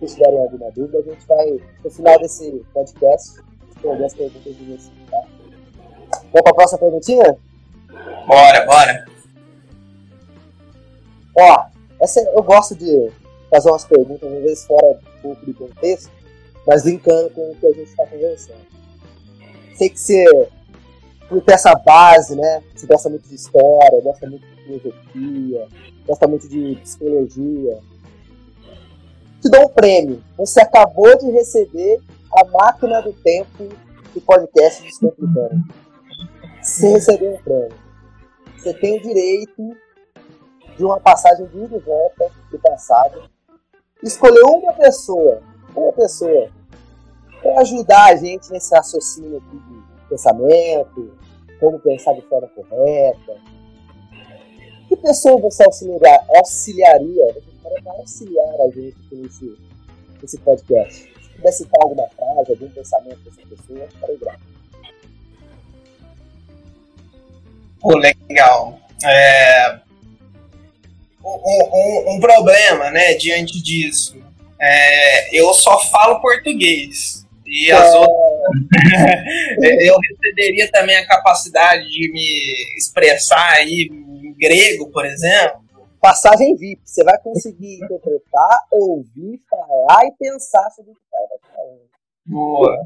[0.00, 3.40] Se tiverem alguma dúvida, a gente vai, no final desse podcast,
[3.72, 5.22] responder as perguntas de vocês, tá?
[6.11, 7.37] Vamos para a próxima perguntinha?
[8.27, 9.05] Bora, bora.
[11.37, 11.66] Ó,
[12.00, 13.11] essa, eu gosto de
[13.50, 16.11] fazer umas perguntas, às vezes fora um pouco do contexto,
[16.66, 18.66] mas linkando com o que a gente está conversando.
[19.77, 20.24] Sei que você,
[21.29, 22.63] por ter essa base, né?
[22.75, 25.69] Você gosta muito de história, gosta muito de filosofia,
[26.07, 27.81] gosta muito de psicologia,
[29.41, 30.23] te dou um prêmio.
[30.39, 32.01] Você acabou de receber
[32.33, 33.69] a máquina do tempo
[34.15, 35.63] do podcast Descomplicando.
[36.63, 37.77] Você recebeu um prêmio.
[38.57, 39.77] Você tem o direito
[40.77, 43.29] de uma passagem de ida e volta do passado.
[44.03, 45.43] Escolher uma pessoa,
[45.77, 46.49] uma pessoa,
[47.43, 49.84] para ajudar a gente nesse raciocínio aqui
[50.14, 51.16] pensamento,
[51.61, 53.37] como pensar de forma correta.
[54.88, 57.35] Que pessoa você auxiliar, auxiliaria?
[57.83, 59.59] para auxiliar a gente nesse,
[60.20, 60.94] nesse podcast.
[60.94, 64.40] Se puder citar alguma frase, algum pensamento dessa pessoa, ficarei grato.
[67.81, 68.79] Pô, legal.
[69.05, 69.81] É...
[71.24, 74.22] Um, um, um, problema, né, diante disso.
[74.61, 77.27] É, eu só falo português.
[77.46, 77.98] E as é...
[77.98, 78.34] outras.
[79.80, 85.64] Eu receberia também a capacidade de me expressar aí em grego, por exemplo
[86.04, 86.83] passagem VIP.
[86.85, 91.88] Você vai conseguir interpretar, ouvir, falar e pensar sobre o que o cara vai falando.
[92.26, 92.78] Boa.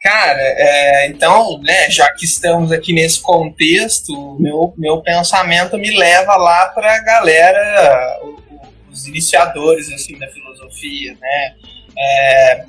[0.00, 6.36] Cara, é, então, né, já que estamos aqui nesse contexto, meu, meu pensamento me leva
[6.36, 8.20] lá para a galera,
[8.88, 11.56] os iniciadores assim da filosofia, né?
[11.98, 12.64] É,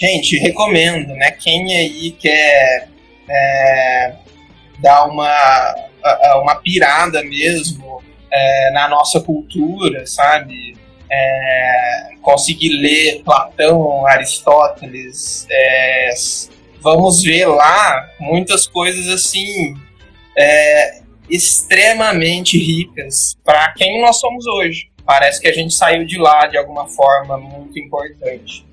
[0.00, 1.30] gente, recomendo, né?
[1.32, 2.88] Quem aí quer
[3.28, 4.14] é,
[4.78, 5.90] dar uma
[6.42, 10.76] uma pirada mesmo é, na nossa cultura, sabe?
[11.10, 16.10] É, conseguir ler Platão, Aristóteles, é,
[16.80, 19.74] vamos ver lá muitas coisas assim
[20.38, 24.88] é, extremamente ricas para quem nós somos hoje.
[25.04, 28.64] Parece que a gente saiu de lá de alguma forma muito importante.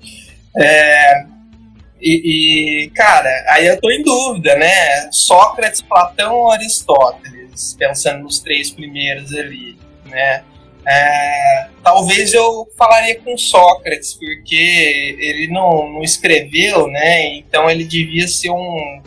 [0.60, 1.24] É,
[2.00, 5.10] e, e, cara, aí eu tô em dúvida, né?
[5.10, 7.76] Sócrates, Platão ou Aristóteles?
[7.78, 10.42] Pensando nos três primeiros ali, né?
[10.86, 17.26] É, talvez eu falaria com Sócrates, porque ele não, não escreveu, né?
[17.36, 19.02] Então ele devia ser um,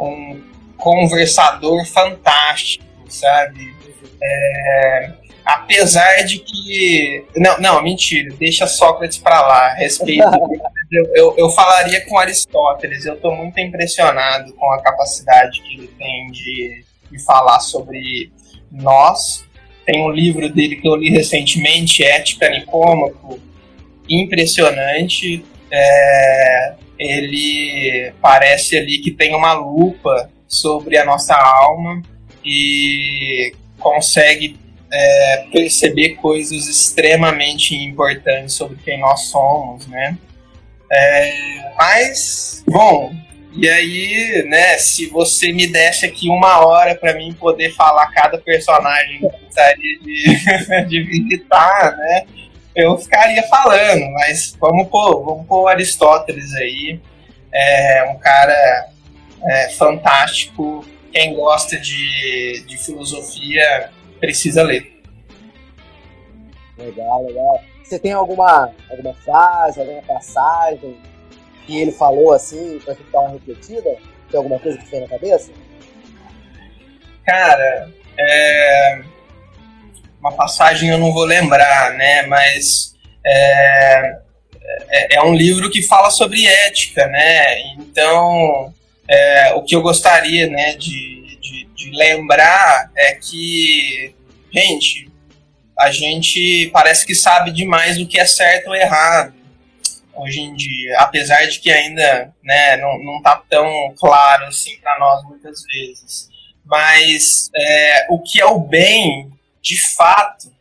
[0.00, 0.42] um
[0.76, 3.74] conversador fantástico, sabe?
[4.22, 5.12] É,
[5.44, 7.24] apesar de que.
[7.36, 10.24] Não, não, mentira, deixa Sócrates para lá, respeito.
[10.90, 15.88] eu, eu, eu, falaria com Aristóteles, eu estou muito impressionado com a capacidade que ele
[15.88, 18.32] tem de, de falar sobre
[18.70, 19.44] nós.
[19.84, 23.38] Tem um livro dele que eu li recentemente, Ética Nicômaco,
[24.08, 25.44] impressionante.
[25.70, 32.00] É, ele parece ali que tem uma lupa sobre a nossa alma
[32.44, 34.56] e consegue
[34.94, 40.16] é, perceber coisas extremamente importantes sobre quem nós somos, né?
[40.90, 43.12] É, mas, bom,
[43.52, 48.38] e aí, né, se você me desse aqui uma hora para mim poder falar cada
[48.38, 52.26] personagem que eu gostaria de, de visitar, né,
[52.76, 57.00] eu ficaria falando, mas vamos pôr, vamos pôr Aristóteles aí,
[57.52, 58.88] é um cara
[59.44, 65.02] é, fantástico, quem gosta de, de filosofia precisa ler.
[66.76, 67.60] Legal, legal.
[67.82, 70.96] Você tem alguma, alguma frase, alguma passagem
[71.66, 73.96] que ele falou assim pra gente dar uma refletida?
[74.30, 75.52] Tem alguma coisa que tem na cabeça?
[77.24, 79.02] Cara, é,
[80.20, 82.22] uma passagem eu não vou lembrar, né?
[82.22, 84.18] Mas é,
[84.88, 87.60] é, é um livro que fala sobre ética, né?
[87.78, 88.72] Então,
[89.08, 91.23] é, o que eu gostaria, né, de,
[91.90, 94.14] de, lembrar é que,
[94.52, 95.10] gente,
[95.78, 99.34] a gente parece que sabe demais o que é certo ou errado
[100.14, 104.98] hoje em dia, apesar de que ainda né, não, não tá tão claro assim para
[104.98, 106.28] nós muitas vezes.
[106.64, 110.54] Mas é, o que é o bem, de fato,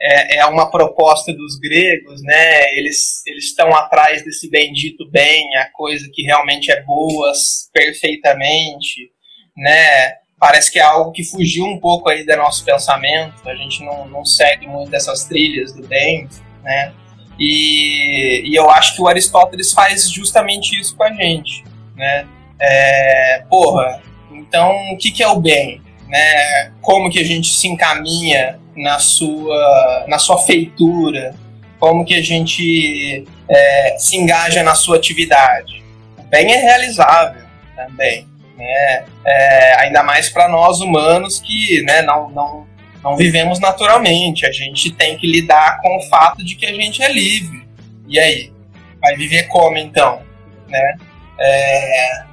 [0.00, 2.76] é, é uma proposta dos gregos, né?
[2.76, 7.32] Eles eles estão atrás desse bendito bem, a coisa que realmente é boa,
[7.72, 9.10] perfeitamente,
[9.56, 10.18] né?
[10.46, 13.34] Parece que é algo que fugiu um pouco aí do nosso pensamento.
[13.48, 16.28] A gente não, não segue muito essas trilhas do bem,
[16.62, 16.92] né?
[17.36, 21.64] E, e eu acho que o Aristóteles faz justamente isso com a gente,
[21.96, 22.28] né?
[22.60, 25.82] É, porra, então o que, que é o bem?
[26.06, 26.70] Né?
[26.80, 31.34] Como que a gente se encaminha na sua, na sua feitura?
[31.80, 35.82] Como que a gente é, se engaja na sua atividade?
[36.16, 37.42] O bem é realizável
[37.74, 39.04] também, né?
[39.24, 42.66] É, ainda mais para nós humanos que né, não, não
[43.06, 44.44] não vivemos naturalmente.
[44.44, 47.64] A gente tem que lidar com o fato de que a gente é livre.
[48.08, 48.52] E aí?
[49.00, 50.22] Vai viver como então?
[50.68, 50.96] Né?
[51.38, 52.24] É,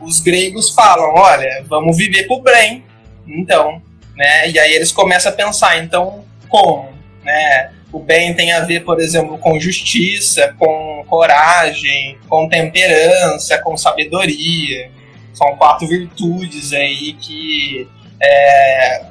[0.00, 2.84] os gregos falam: olha, vamos viver pro bem.
[3.24, 3.80] Então,
[4.16, 4.50] né?
[4.50, 6.88] E aí eles começam a pensar: então, como?
[7.22, 7.70] Né?
[7.92, 14.90] O bem tem a ver, por exemplo, com justiça, com coragem, com temperança, com sabedoria.
[15.32, 17.88] São quatro virtudes aí que
[18.22, 19.06] é,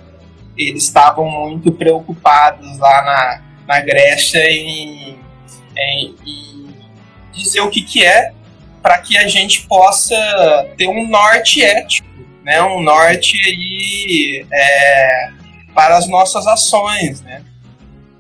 [0.58, 5.17] eles estavam muito preocupados lá na, na Grécia em,
[5.77, 6.75] em, em
[7.34, 8.34] dizer o que, que é
[8.82, 10.15] para que a gente possa
[10.77, 12.08] ter um norte ético,
[12.43, 12.62] né?
[12.62, 15.29] um norte aí, é,
[15.73, 17.21] para as nossas ações.
[17.21, 17.43] Né?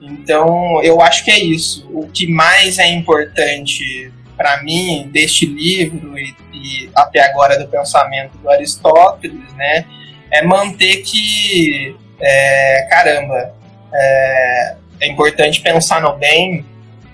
[0.01, 1.89] Então, eu acho que é isso.
[1.93, 8.37] O que mais é importante para mim deste livro e, e, até agora do pensamento
[8.37, 9.85] do Aristóteles, né,
[10.31, 13.53] é manter que é, caramba,
[13.93, 16.65] é, é, importante pensar no bem,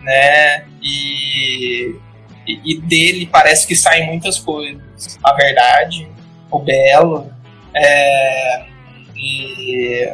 [0.01, 0.65] né?
[0.83, 1.95] E,
[2.45, 5.17] e, e, dele parece que saem muitas coisas.
[5.23, 6.07] A verdade,
[6.51, 7.31] o belo,
[7.75, 8.65] é,
[9.15, 10.07] e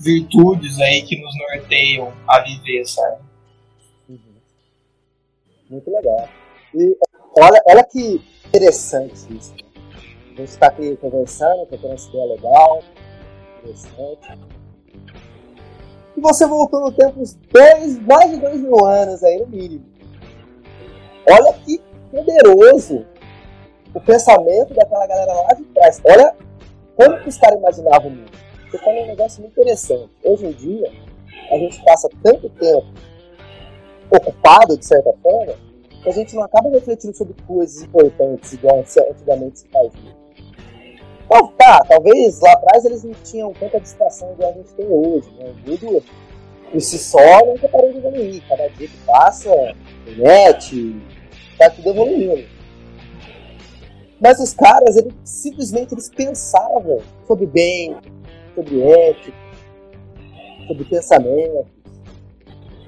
[0.00, 3.25] virtudes aí que nos norteiam a viver, sabe?
[5.68, 6.28] Muito legal.
[6.74, 6.96] E
[7.38, 9.54] olha, olha que interessante isso.
[10.32, 12.82] A gente está aqui conversando, trocando essa ideia legal,
[13.58, 14.38] interessante.
[16.16, 19.84] E você voltou no tempo uns dois, mais de dois mil anos aí no mínimo.
[21.28, 23.04] Olha que poderoso
[23.92, 26.00] o pensamento daquela galera lá de trás.
[26.04, 26.36] Olha
[26.96, 28.30] como que os caras imaginavam o mundo.
[28.70, 30.10] Você fala um negócio muito interessante.
[30.22, 30.92] Hoje em dia,
[31.50, 32.86] a gente passa tanto tempo
[34.10, 35.54] ocupado, de certa forma,
[36.02, 40.16] que a gente não acaba refletindo sobre coisas importantes, igual antigamente se fazia.
[41.24, 45.28] Então, tá, talvez lá atrás eles não tinham tanta distração igual a gente tem hoje.
[45.36, 45.52] Né?
[45.66, 46.04] O mundo
[46.70, 48.42] por si só nunca parou de evoluir.
[48.48, 49.50] Cada dia que passa,
[50.06, 50.96] internet,
[51.58, 52.44] tá tudo evoluindo.
[54.20, 57.96] Mas os caras, eles, simplesmente eles pensavam sobre bem,
[58.54, 59.36] sobre ética,
[60.68, 61.75] sobre pensamentos.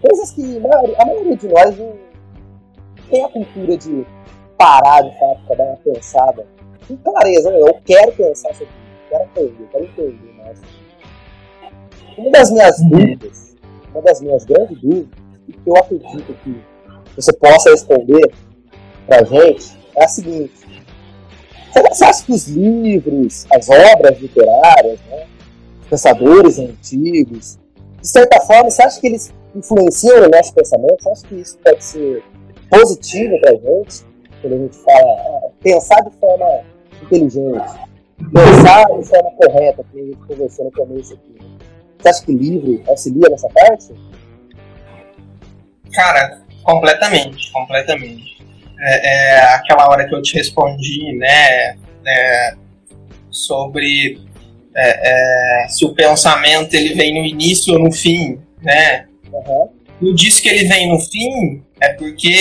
[0.00, 1.98] Coisas que a maioria, a maioria de nós não
[3.10, 4.06] tem a cultura de
[4.56, 6.46] parar de fato para dar uma pensada
[6.86, 7.60] com clareza, né?
[7.60, 10.58] eu quero pensar sobre isso, quero aprender, quero entender mais.
[12.16, 13.56] Uma das minhas dúvidas,
[13.92, 16.60] uma das minhas grandes dúvidas, e que eu acredito que
[17.14, 18.32] você possa responder
[19.06, 20.52] pra gente, é a seguinte.
[21.90, 25.26] Você acha que os livros, as obras literárias, né,
[25.82, 27.58] os pensadores antigos,
[28.00, 31.08] de certa forma, você acha que eles influenciam o nosso pensamento?
[31.10, 32.22] Acha que isso pode ser
[32.70, 34.06] positivo pra gente?
[34.40, 36.60] Quando a gente fala, ah, pensar de forma
[37.02, 37.64] inteligente,
[38.32, 41.38] pensar de forma correta, que a gente conversou no começo aqui.
[41.98, 43.94] Você acha que livro auxilia nessa parte?
[45.92, 48.38] Cara, completamente, completamente.
[48.80, 52.54] É, é, aquela hora que eu te respondi, né, é,
[53.28, 54.20] sobre
[54.74, 59.07] é, é, se o pensamento ele vem no início ou no fim, né?
[59.32, 59.68] Uhum.
[60.00, 62.32] Eu disse que ele vem no fim é porque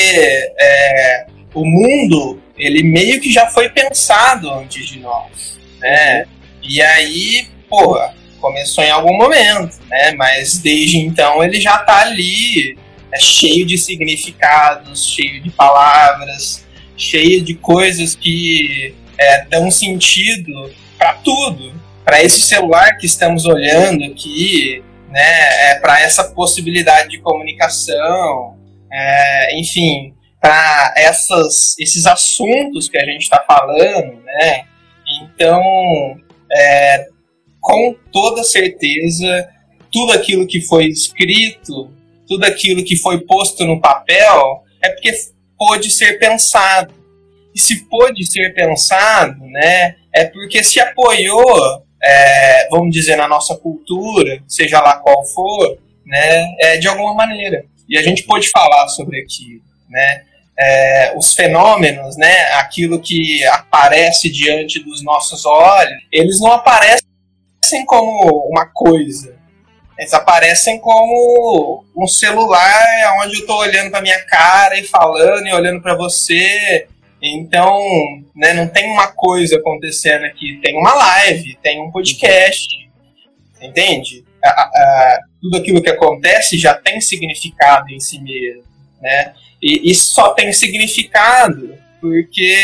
[0.60, 6.26] é, o mundo ele meio que já foi pensado antes de nós, né?
[6.64, 10.12] E aí, porra, começou em algum momento, né?
[10.14, 12.78] Mas desde então ele já tá ali,
[13.12, 16.66] é cheio de significados, cheio de palavras,
[16.96, 21.74] cheio de coisas que é, dão sentido para tudo,
[22.04, 28.58] para esse celular que estamos olhando aqui, né, é, para essa possibilidade de comunicação,
[28.92, 30.94] é, enfim, para
[31.80, 34.66] esses assuntos que a gente está falando, né?
[35.24, 35.62] Então,
[36.52, 37.08] é,
[37.60, 39.50] com toda certeza,
[39.92, 41.92] tudo aquilo que foi escrito,
[42.28, 45.12] tudo aquilo que foi posto no papel, é porque
[45.58, 46.94] pôde ser pensado.
[47.56, 53.56] E se pôde ser pensado, né, é porque se apoiou, é, vamos dizer, na nossa
[53.56, 57.66] cultura, seja lá qual for, né, é, de alguma maneira.
[57.88, 60.24] E a gente pôde falar sobre aquilo, né?
[60.60, 67.06] É, os fenômenos, né, aquilo que aparece diante dos nossos olhos, eles não aparecem
[67.86, 69.36] como uma coisa,
[70.00, 75.54] eles aparecem como um celular onde eu estou olhando para minha cara e falando e
[75.54, 76.88] olhando para você.
[77.22, 77.80] Então,
[78.36, 82.68] né, não tem uma coisa acontecendo aqui, tem uma live, tem um podcast,
[83.62, 84.24] entende?
[84.44, 88.64] A, a, tudo aquilo que acontece já tem significado em si mesmo,
[89.02, 89.34] né?
[89.62, 92.56] E isso só tem significado porque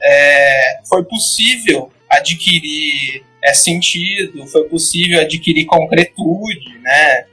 [0.00, 7.24] é, foi possível adquirir é, sentido, foi possível adquirir concretude, né?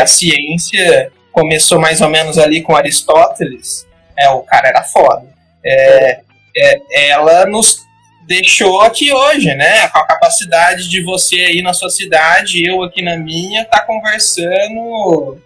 [0.00, 3.86] A ciência começou mais ou menos ali com Aristóteles,
[4.16, 5.33] é, o cara era foda.
[5.64, 6.20] É,
[6.56, 7.82] é, ela nos
[8.26, 9.88] deixou aqui hoje, né?
[9.88, 15.38] Com a capacidade de você aí na sua cidade, eu aqui na minha, tá conversando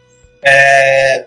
[0.42, 1.26] é,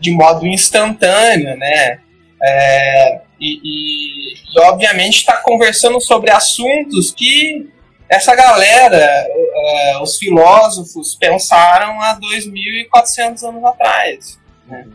[0.00, 1.98] de modo instantâneo, né?
[2.42, 7.68] É, e, e, e, obviamente está conversando sobre assuntos que
[8.08, 14.38] essa galera, uh, os filósofos, pensaram há 2.400 anos atrás.
[14.66, 14.86] Né?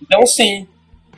[0.00, 0.68] Então, sim.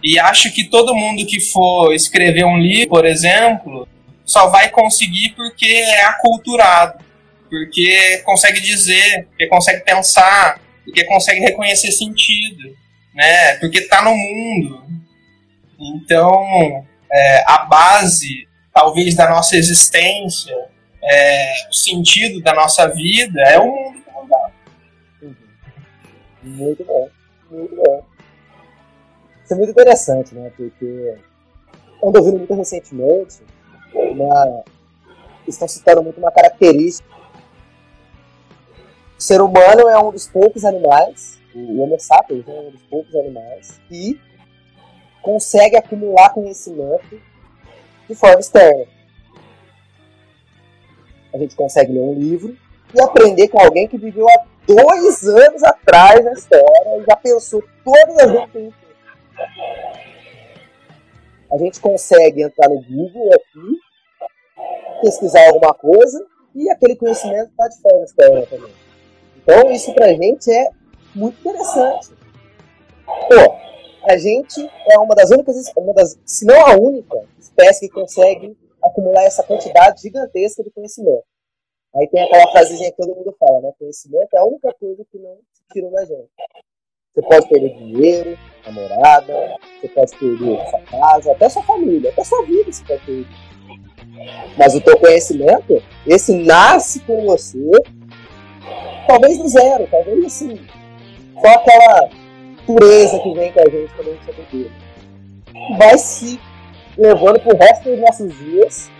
[0.03, 3.86] E acho que todo mundo que for escrever um livro, por exemplo,
[4.24, 7.05] só vai conseguir porque é aculturado,
[7.48, 12.74] porque consegue dizer, porque consegue pensar, porque consegue reconhecer sentido,
[13.14, 13.57] né?
[13.57, 14.84] porque está no mundo.
[15.78, 20.55] Então, é, a base, talvez, da nossa existência
[21.03, 24.51] é, o sentido da nossa vida é o mundo que.
[25.22, 25.34] Uhum.
[26.42, 27.09] Muito bom,
[27.51, 28.09] muito bom.
[29.51, 30.53] É muito interessante, né?
[30.57, 31.18] Porque
[32.03, 33.42] ando ouvindo muito recentemente,
[33.94, 34.64] uma...
[35.46, 37.09] estão citando muito uma característica.
[39.18, 43.14] O ser humano é um dos poucos animais, o Homo sapiens é um dos poucos
[43.14, 44.18] animais, que
[45.20, 47.20] consegue acumular conhecimento
[48.09, 48.86] de forma externa
[51.32, 52.57] a gente consegue ler um livro
[52.94, 57.62] e aprender com alguém que viveu há dois anos atrás na história e já pensou
[57.84, 58.74] todas as vezes
[61.53, 66.24] a gente A consegue entrar no Google aqui, pesquisar alguma coisa
[66.55, 68.72] e aquele conhecimento está de fora história também.
[69.36, 70.70] Então isso pra gente é
[71.14, 72.11] muito interessante.
[73.07, 73.57] Pô,
[74.09, 78.57] a gente é uma das únicas, uma das, se não a única espécie que consegue
[78.82, 81.24] acumular essa quantidade gigantesca de conhecimento.
[81.95, 83.72] Aí tem aquela frasezinha que todo mundo fala, né?
[83.78, 85.38] Conhecimento é a única coisa que não
[85.72, 86.30] tiram da gente.
[87.12, 92.44] Você pode perder dinheiro, namorada, você pode perder sua casa, até sua família, até sua
[92.46, 93.26] vida você pode perder.
[94.56, 97.70] Mas o teu conhecimento, esse nasce com você,
[99.08, 100.61] talvez do zero, talvez assim,
[101.40, 102.08] só aquela
[102.64, 104.70] pureza que vem com a gente quando a gente é bebê.
[105.78, 106.40] Vai se
[106.96, 108.90] levando pro resto dos nossos dias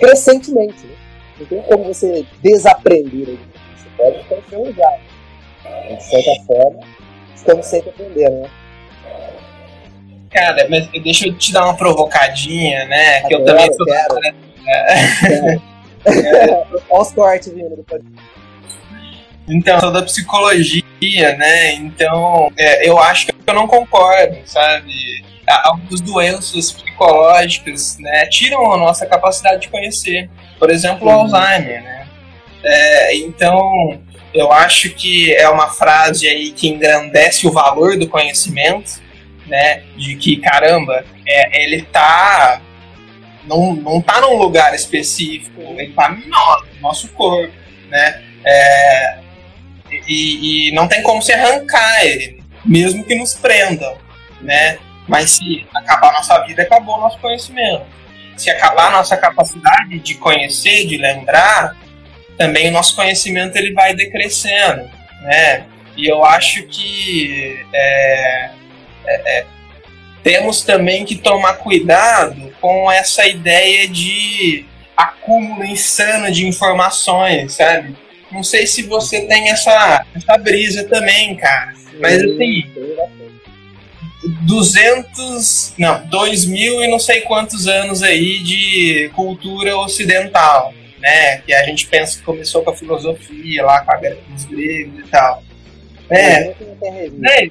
[0.00, 0.84] crescentemente.
[0.84, 0.96] Né?
[1.38, 3.38] Não tem como você desaprender.
[3.76, 5.11] Você pode ficar enferrujado.
[5.88, 6.80] De certa forma,
[7.34, 8.50] estamos sempre aprendendo, né?
[10.30, 13.20] Cara, mas deixa eu te dar uma provocadinha, né?
[13.22, 13.86] que eu também sou.
[13.86, 14.18] Quero.
[14.66, 15.60] É.
[16.90, 18.02] Olha os cortes vindo depois.
[19.48, 20.82] Então, sou da psicologia,
[21.36, 21.74] né?
[21.74, 24.92] Então, é, eu acho que eu não concordo, sabe?
[25.64, 30.30] algumas doenças psicológicas né, tiram a nossa capacidade de conhecer.
[30.58, 31.82] Por exemplo, o Alzheimer.
[31.82, 32.06] Né?
[32.64, 34.00] É, então,
[34.34, 39.00] eu acho que é uma frase aí que engrandece o valor do conhecimento,
[39.46, 39.82] né?
[39.96, 42.60] De que, caramba, é, ele tá.
[43.44, 47.52] Não, não tá num lugar específico, ele tá no nosso, no nosso corpo,
[47.88, 48.22] né?
[48.44, 49.18] É,
[50.08, 53.96] e, e não tem como se arrancar ele, mesmo que nos prendam,
[54.40, 54.78] né?
[55.08, 57.84] Mas se acabar nossa vida, acabou o nosso conhecimento.
[58.36, 61.76] Se acabar nossa capacidade de conhecer, de lembrar,
[62.42, 64.90] também o nosso conhecimento ele vai decrescendo,
[65.22, 65.64] né?
[65.96, 68.50] E eu acho que é,
[69.06, 69.46] é, é,
[70.24, 74.64] temos também que tomar cuidado com essa ideia de
[74.96, 77.94] acúmulo insano de informações, sabe?
[78.32, 81.74] Não sei se você tem essa, essa brisa também, cara.
[82.00, 82.64] Mas assim.
[84.42, 90.72] 200, não, 2 mil e não sei quantos anos aí de cultura ocidental,
[91.02, 91.38] né?
[91.38, 95.00] Que a gente pensa que começou com a filosofia lá, com, a, com os gregos
[95.00, 95.42] e tal.
[96.08, 96.54] É,
[97.12, 97.50] né?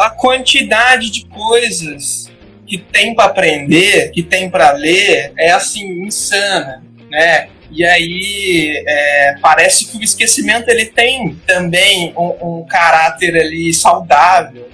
[0.00, 2.28] A quantidade de coisas
[2.66, 7.48] que tem para aprender, que tem para ler, é assim, insana, né?
[7.72, 14.68] E aí é, parece que o esquecimento ele tem também um, um caráter ali saudável.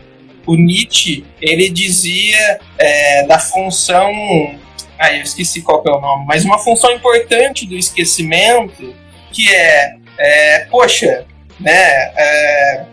[0.47, 4.11] O Nietzsche ele dizia é, da função,
[4.99, 8.94] ah, eu esqueci qual é o nome, mas uma função importante do esquecimento
[9.32, 11.26] que é, é poxa,
[11.61, 12.12] né?
[12.16, 12.84] É,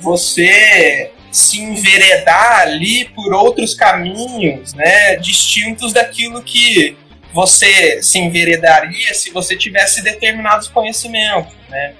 [0.00, 6.96] você se enveredar ali por outros caminhos, né, distintos daquilo que
[7.32, 11.94] você se enveredaria se você tivesse determinados conhecimentos, né?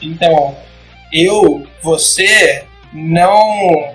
[0.00, 0.56] Então,
[1.12, 3.94] eu, você, não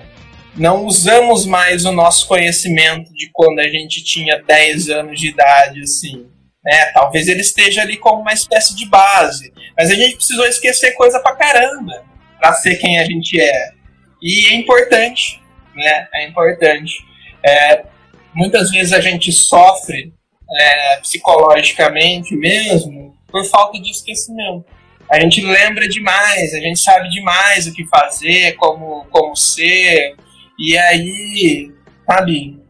[0.56, 5.80] não usamos mais o nosso conhecimento de quando a gente tinha 10 anos de idade,
[5.80, 6.26] assim.
[6.64, 6.86] Né?
[6.92, 9.52] Talvez ele esteja ali como uma espécie de base.
[9.76, 12.04] Mas a gente precisou esquecer coisa pra caramba
[12.38, 13.70] para ser quem a gente é.
[14.22, 15.40] E é importante,
[15.74, 16.08] né?
[16.14, 17.04] É importante.
[17.44, 17.84] É,
[18.32, 20.12] muitas vezes a gente sofre
[20.58, 24.64] é, psicologicamente mesmo por falta de esquecimento.
[25.10, 30.16] A gente lembra demais, a gente sabe demais o que fazer, como, como ser,
[30.58, 31.72] e aí,
[32.06, 32.60] sabe,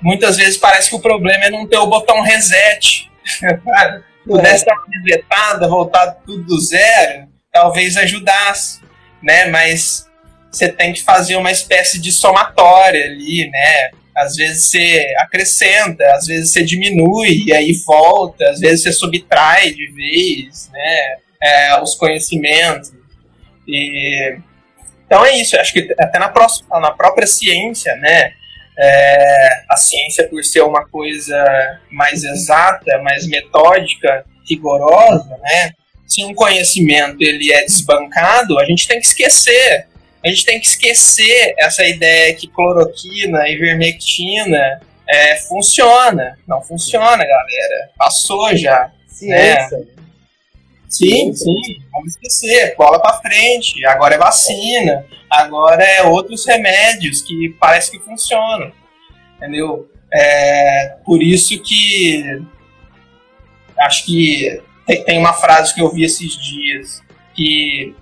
[0.00, 3.10] muitas vezes parece que o problema é não ter o botão reset.
[4.26, 8.80] Pudesse dar uma resetada, voltar tudo do zero, talvez ajudasse,
[9.20, 9.46] né?
[9.46, 10.08] Mas
[10.50, 13.90] você tem que fazer uma espécie de somatória ali, né?
[14.16, 19.72] Às vezes você acrescenta, às vezes você diminui e aí volta, às vezes você subtrai
[19.72, 21.16] de vez, né?
[21.42, 22.92] É, os conhecimentos.
[23.66, 24.36] E,
[25.12, 28.32] então é isso, acho que até na, próxima, na própria ciência, né?
[28.78, 31.36] É, a ciência, por ser uma coisa
[31.90, 35.72] mais exata, mais metódica, rigorosa, né?
[36.06, 39.86] Se um conhecimento ele é desbancado, a gente tem que esquecer
[40.24, 46.38] a gente tem que esquecer essa ideia que cloroquina e vermectina é, funciona.
[46.46, 47.90] Não funciona, galera.
[47.98, 48.92] Passou já.
[49.08, 49.78] Ciência.
[49.78, 49.84] Né?
[50.92, 52.76] Sim, sim, vamos esquecer.
[52.76, 53.82] Bola para frente.
[53.86, 55.06] Agora é vacina.
[55.30, 58.70] Agora é outros remédios que parece que funcionam.
[59.38, 59.90] Entendeu?
[60.12, 62.42] É, por isso que
[63.78, 67.02] acho que tem, tem uma frase que eu vi esses dias
[67.34, 67.96] que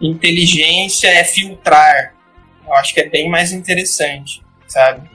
[0.00, 2.14] inteligência é filtrar.
[2.64, 5.10] Eu acho que é bem mais interessante, sabe?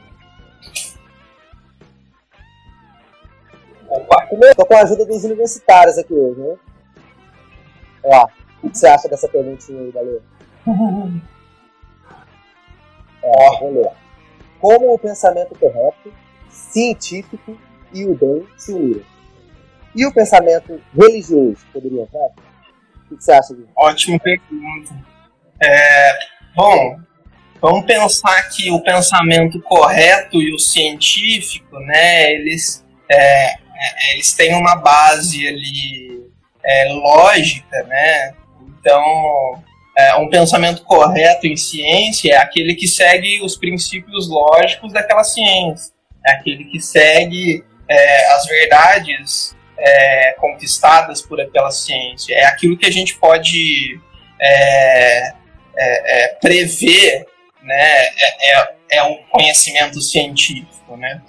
[3.89, 4.27] Opa.
[4.57, 6.55] Tô com a ajuda dos universitários aqui hoje, né?
[8.07, 8.27] Ó,
[8.63, 10.21] o que você acha dessa perguntinha aí, galera?
[13.21, 13.91] Ó, vamos ler.
[14.59, 16.13] Como o pensamento correto,
[16.49, 17.59] científico
[17.93, 19.05] e o bem se uniram?
[19.93, 22.29] E o pensamento religioso poderia entrar?
[23.11, 23.69] O que você acha disso?
[23.75, 24.95] Ótima pergunta.
[25.61, 26.19] É,
[26.55, 26.99] bom,
[27.59, 34.53] vamos pensar que o pensamento correto e o científico, né, eles, é, é, eles têm
[34.55, 36.06] uma base ali
[36.67, 38.33] é, lógica, né?
[38.79, 39.63] Então,
[39.97, 45.93] é, um pensamento correto em ciência é aquele que segue os princípios lógicos daquela ciência,
[46.25, 52.85] é aquele que segue é, as verdades é, conquistadas por aquela ciência, é aquilo que
[52.85, 53.99] a gente pode
[54.39, 55.33] é, é,
[55.77, 57.25] é prever,
[57.63, 58.09] né?
[58.89, 61.21] É, um conhecimento científico, né?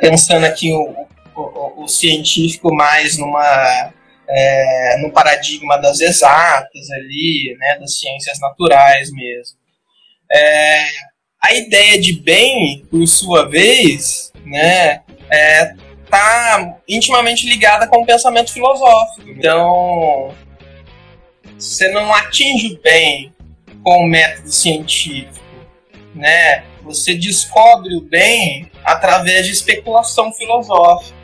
[0.00, 3.92] Pensando aqui o, o, o, científico mais numa
[5.00, 7.78] no paradigma das exatas ali, né?
[7.78, 9.56] Das ciências naturais mesmo.
[11.42, 15.02] a ideia de bem, por sua vez, né?
[15.30, 15.74] É,
[16.04, 19.28] está intimamente ligada com o pensamento filosófico.
[19.28, 20.34] Então,
[21.58, 23.32] você não atinge o bem
[23.82, 25.44] com o método científico,
[26.14, 26.64] né?
[26.82, 31.14] Você descobre o bem através de especulação filosófica,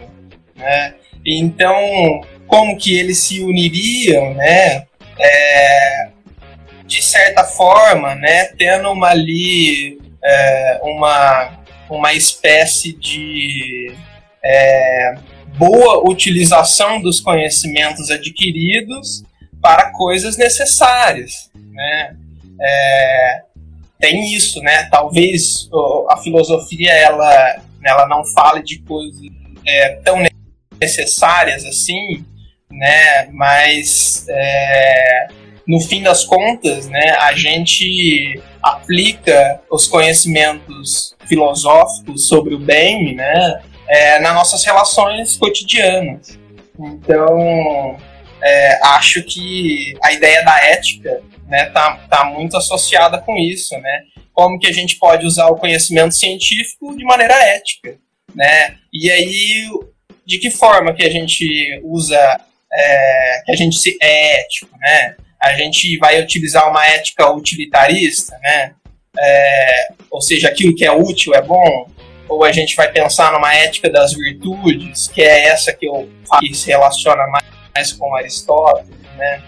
[0.55, 0.94] né?
[1.24, 4.86] Então, como que eles se uniriam, né?
[5.18, 6.09] É,
[6.86, 8.47] de certa forma, né?
[8.57, 13.95] Tendo uma ali é, uma uma espécie de
[14.45, 15.14] é,
[15.57, 19.22] boa utilização dos conhecimentos adquiridos
[19.61, 22.16] para coisas necessárias, né?
[22.61, 23.42] É,
[23.99, 24.84] tem isso, né?
[24.90, 25.68] Talvez
[26.11, 29.20] a filosofia ela, ela não fale de coisas
[29.66, 30.18] é, tão
[30.80, 32.24] necessárias assim,
[32.79, 33.29] né?
[33.33, 35.29] Mas é,
[35.66, 43.62] no fim das contas, né, a gente aplica os conhecimentos filosóficos sobre o bem, né,
[43.89, 46.39] é, nas nossas relações cotidianas.
[46.79, 47.97] Então,
[48.43, 54.01] é, acho que a ideia da ética né, tá, tá muito associada com isso, né?
[54.33, 57.97] Como que a gente pode usar o conhecimento científico de maneira ética,
[58.35, 58.77] né?
[58.93, 59.68] E aí,
[60.27, 62.41] de que forma que a gente usa,
[62.75, 65.16] é, que a gente se é ético, né?
[65.43, 68.72] A gente vai utilizar uma ética utilitarista, né?
[69.18, 71.89] É, ou seja, aquilo que é útil é bom,
[72.29, 76.09] ou a gente vai pensar numa ética das virtudes, que é essa que eu
[76.41, 77.25] que se relaciona
[77.75, 79.43] mais com Aristóteles, né?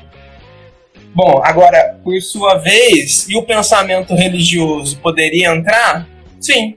[1.14, 6.06] Bom, agora, por sua vez, e o pensamento religioso poderia entrar?
[6.38, 6.76] Sim,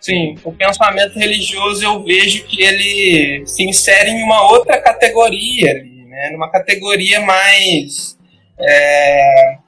[0.00, 0.34] sim.
[0.44, 6.30] O pensamento religioso eu vejo que ele se insere em uma outra categoria ali, né?
[6.30, 8.18] Numa categoria mais
[8.58, 9.58] é,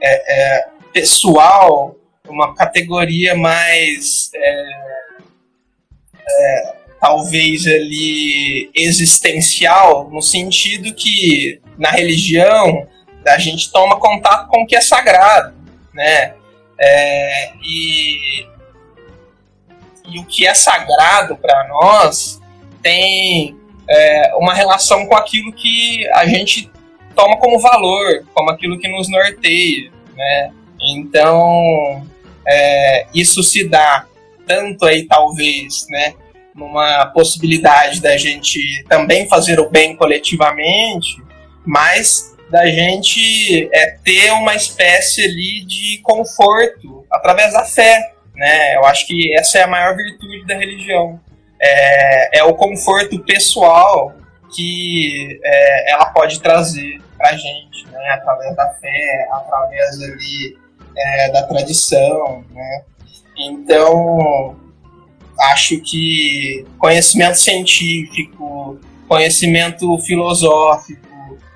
[0.00, 1.96] é, é, pessoal,
[2.28, 4.70] uma categoria mais é,
[6.28, 12.86] é, talvez ali existencial, no sentido que na religião
[13.26, 15.54] a gente toma contato com o que é sagrado,
[15.92, 16.34] né?
[16.80, 18.46] É, e,
[20.08, 22.40] e o que é sagrado para nós
[22.82, 23.56] tem
[23.88, 26.70] é, uma relação com aquilo que a gente
[27.14, 30.52] toma como valor, como aquilo que nos norteia, né?
[30.80, 32.06] Então,
[32.46, 34.06] é, isso se dá
[34.46, 36.14] tanto aí, talvez, né?
[36.54, 41.22] Numa possibilidade da gente também fazer o bem coletivamente,
[41.64, 48.76] mas da gente é, ter uma espécie ali de conforto através da fé, né?
[48.76, 51.20] Eu acho que essa é a maior virtude da religião.
[51.60, 54.14] É, é o conforto pessoal
[54.54, 58.10] que é, ela pode trazer para a gente, né?
[58.10, 60.56] Através da fé, através ali
[60.96, 62.82] é, da tradição, né?
[63.36, 64.56] Então,
[65.40, 71.08] acho que conhecimento científico, conhecimento filosófico,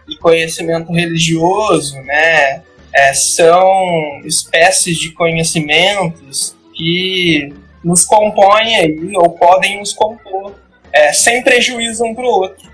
[0.08, 2.62] e conhecimento religioso, né,
[2.94, 10.54] é, são espécies de conhecimentos que nos compõem aí, ou podem nos compor,
[10.92, 12.70] é, sem prejuízo um para o outro.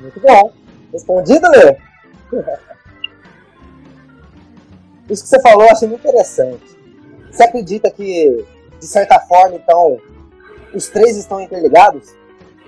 [0.00, 0.52] Muito bom.
[0.92, 1.76] Respondido, Lê?
[5.08, 6.64] Isso que você falou eu achei muito interessante.
[7.30, 8.44] Você acredita que,
[8.78, 9.98] de certa forma, então,
[10.74, 12.14] os três estão interligados?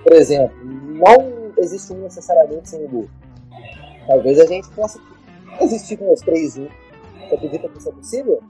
[0.03, 3.11] Por exemplo, não existe um necessariamente sem o outro.
[4.07, 4.99] Talvez a gente possa
[5.61, 6.75] existir com os três juntos.
[7.27, 8.43] Você acredita que isso é possível?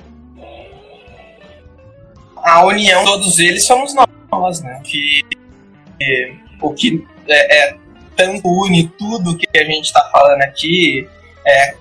[2.46, 3.96] A união de todos eles somos
[4.32, 4.80] nós, né?
[4.84, 5.22] Que,
[6.00, 7.76] que o que é, é,
[8.16, 11.10] tanto une tudo que a gente está falando aqui,
[11.46, 11.76] é,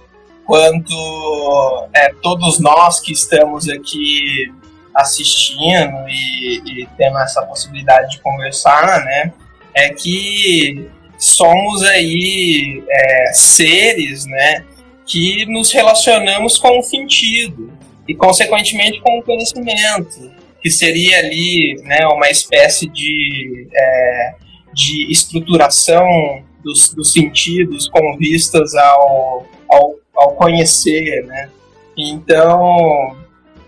[0.47, 4.51] quanto é, todos nós que estamos aqui
[4.95, 9.33] assistindo e, e tendo essa possibilidade de conversar, né?
[9.75, 10.89] É que
[11.19, 14.65] somos aí é, seres, né,
[15.07, 17.73] que nos relacionamos com o sentido
[18.07, 20.31] e, consequentemente, com o conhecimento,
[20.65, 24.35] que seria ali, né, uma espécie de, é,
[24.73, 31.51] de estruturação dos, dos sentidos com vistas ao, ao, ao conhecer, né.
[31.95, 33.15] Então,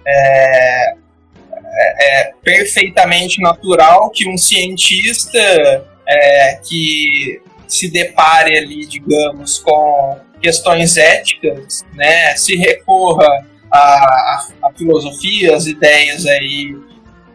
[0.06, 5.38] é, é, é perfeitamente natural que um cientista
[6.08, 13.46] é, que se depare ali, digamos, com questões éticas, né, se recorra
[13.76, 16.76] a, a, filosofia, as ideias aí,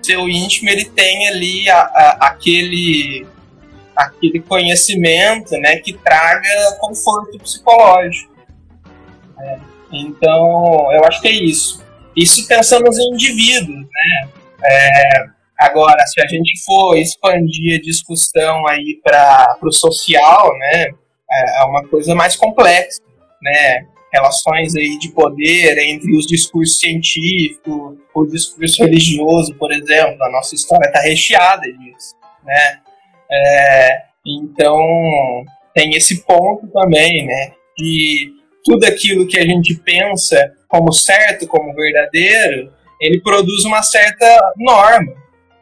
[0.01, 3.25] seu íntimo ele tem ali a, aquele
[3.95, 8.31] aquele conhecimento, né, que traga conforto psicológico.
[9.39, 9.59] É,
[9.91, 11.83] então, eu acho que é isso.
[12.15, 14.29] Isso pensando em indivíduos, né?
[14.63, 15.25] É,
[15.61, 20.87] Agora, se a gente for expandir a discussão aí para o social, né,
[21.31, 22.99] é, é uma coisa mais complexa,
[23.39, 23.85] né?
[24.11, 30.21] Relações aí de poder entre os discursos científicos, o discurso religioso, por exemplo.
[30.23, 32.79] A nossa história está recheada disso, né?
[33.31, 34.77] É, então,
[35.73, 37.53] tem esse ponto também, né?
[37.77, 38.33] De
[38.63, 45.13] tudo aquilo que a gente pensa como certo, como verdadeiro, ele produz uma certa norma,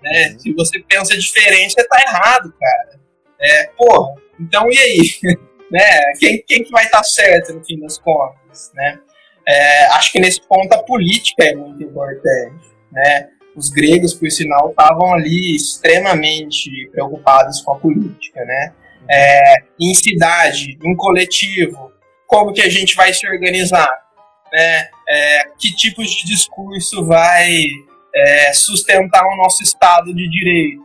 [0.01, 0.35] né?
[0.37, 2.99] Se você pensa diferente, você tá errado, cara.
[3.39, 5.37] É, porra, então e aí?
[5.71, 6.13] né?
[6.19, 8.99] Quem, quem que vai estar tá certo no fim das contas, né?
[9.47, 13.29] É, acho que nesse ponto a política é muito importante, né?
[13.55, 18.73] Os gregos, por sinal, estavam ali extremamente preocupados com a política, né?
[19.09, 21.91] É, em cidade, em coletivo,
[22.27, 23.91] como que a gente vai se organizar?
[24.53, 24.87] Né?
[25.09, 27.65] É, que tipos de discurso vai
[28.15, 30.83] é, sustentar o nosso Estado de Direito?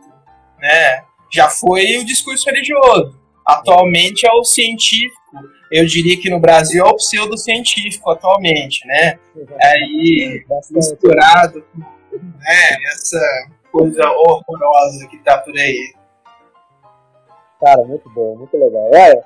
[0.59, 1.03] Né?
[1.31, 5.21] Já foi o discurso religioso, atualmente é o científico.
[5.71, 9.19] Eu diria que no Brasil é o pseudocientífico atualmente, né?
[9.61, 13.19] Aí misturado com né, essa
[13.71, 15.93] coisa horrorosa que tá por aí.
[17.59, 18.89] Cara, muito bom, muito legal.
[18.93, 19.23] Olha,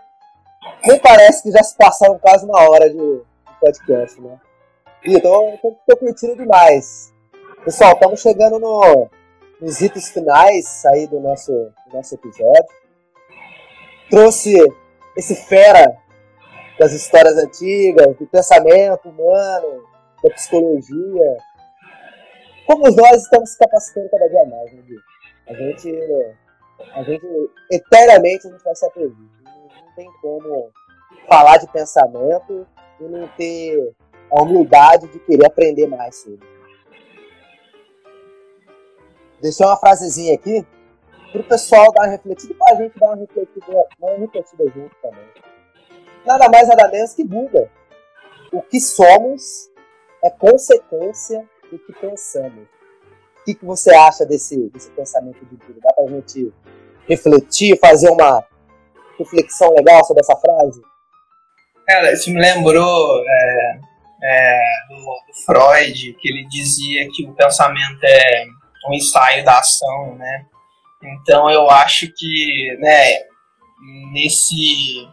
[0.86, 4.40] nem parece que já se passaram quase uma hora de, de podcast, né?
[5.04, 7.14] E tô, tô, tô curtindo demais.
[7.64, 9.10] Pessoal, estamos chegando no,
[9.62, 12.80] nos itens finais aí do nosso, do nosso episódio.
[14.10, 14.56] Trouxe
[15.16, 15.96] esse fera
[16.80, 19.84] das histórias antigas, do pensamento humano,
[20.24, 21.38] da psicologia.
[22.66, 24.84] Como nós estamos capacitando cada dia mais, né,
[25.48, 25.94] A gente,
[26.94, 27.26] a gente,
[27.72, 29.14] eternamente, a gente vai se aprender.
[29.14, 30.72] Não tem como
[31.28, 32.66] falar de pensamento
[33.00, 33.94] e não ter
[34.32, 36.48] a humildade de querer aprender mais sobre.
[39.42, 40.66] Deixei uma frasezinha aqui
[41.32, 44.64] para o pessoal dar uma refletida e para a gente dar uma refletida, uma refletida
[44.76, 45.26] junto também.
[46.26, 47.70] Nada mais, nada menos que Buda.
[48.52, 49.70] O que somos
[50.24, 52.68] é consequência do que pensamos.
[53.40, 55.80] O que, que você acha desse, desse pensamento de Buda?
[55.82, 56.52] Dá para a gente
[57.08, 58.44] refletir, fazer uma
[59.18, 60.82] reflexão legal sobre essa frase?
[61.88, 63.80] Cara, isso me lembrou é,
[64.24, 64.60] é,
[64.90, 68.46] do, do Freud, que ele dizia que o pensamento é
[68.88, 70.46] um ensaio da ação, né?
[71.04, 73.24] Então eu acho que, né,
[74.12, 75.08] nesse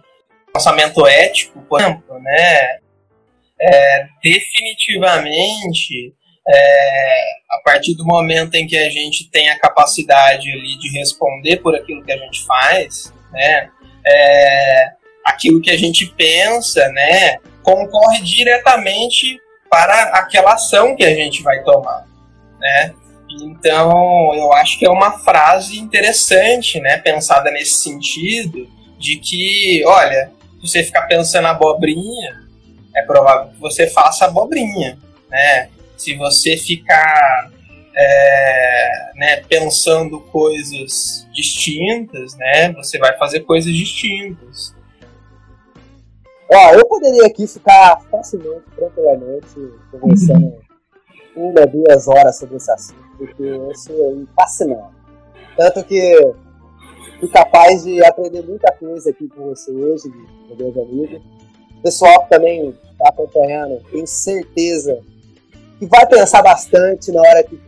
[0.53, 2.79] pensamento ético, por exemplo, né,
[3.61, 6.15] é, definitivamente
[6.49, 7.21] é,
[7.51, 11.75] a partir do momento em que a gente tem a capacidade ali de responder por
[11.75, 13.71] aquilo que a gente faz, né,
[14.07, 14.93] é,
[15.25, 21.63] aquilo que a gente pensa, né, concorre diretamente para aquela ação que a gente vai
[21.65, 22.07] tomar,
[22.61, 22.95] né?
[23.43, 28.69] Então, eu acho que é uma frase interessante, né, pensada nesse sentido,
[28.99, 30.31] de que, olha,
[30.61, 32.43] se você ficar pensando abobrinha,
[32.95, 35.69] é provável que você faça abobrinha, né?
[35.97, 37.51] Se você ficar
[37.95, 44.75] é, né, pensando coisas distintas, né, você vai fazer coisas distintas.
[46.51, 49.55] Ó, eu poderia aqui ficar facilmente, tranquilamente,
[49.91, 50.57] conversando
[51.37, 54.95] uma, duas horas sobre esse assunto, porque eu sou fascinado.
[55.57, 56.35] Tanto que
[57.21, 60.09] fui capaz de aprender muita coisa aqui com você hoje,
[60.49, 61.23] meu meus amigos.
[61.79, 64.99] O pessoal que também está acompanhando, tenho certeza
[65.79, 67.61] que vai pensar bastante na hora que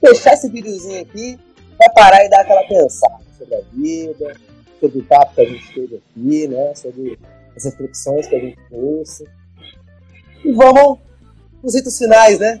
[0.00, 1.38] fechar esse videozinho aqui,
[1.78, 4.34] vai parar e dar aquela pensada sobre a vida,
[4.80, 6.74] sobre o papo que a gente teve aqui, né?
[6.74, 7.18] Sobre
[7.56, 9.24] as reflexões que a gente trouxe.
[10.44, 10.98] E vamos
[11.62, 12.60] os ritos finais, né?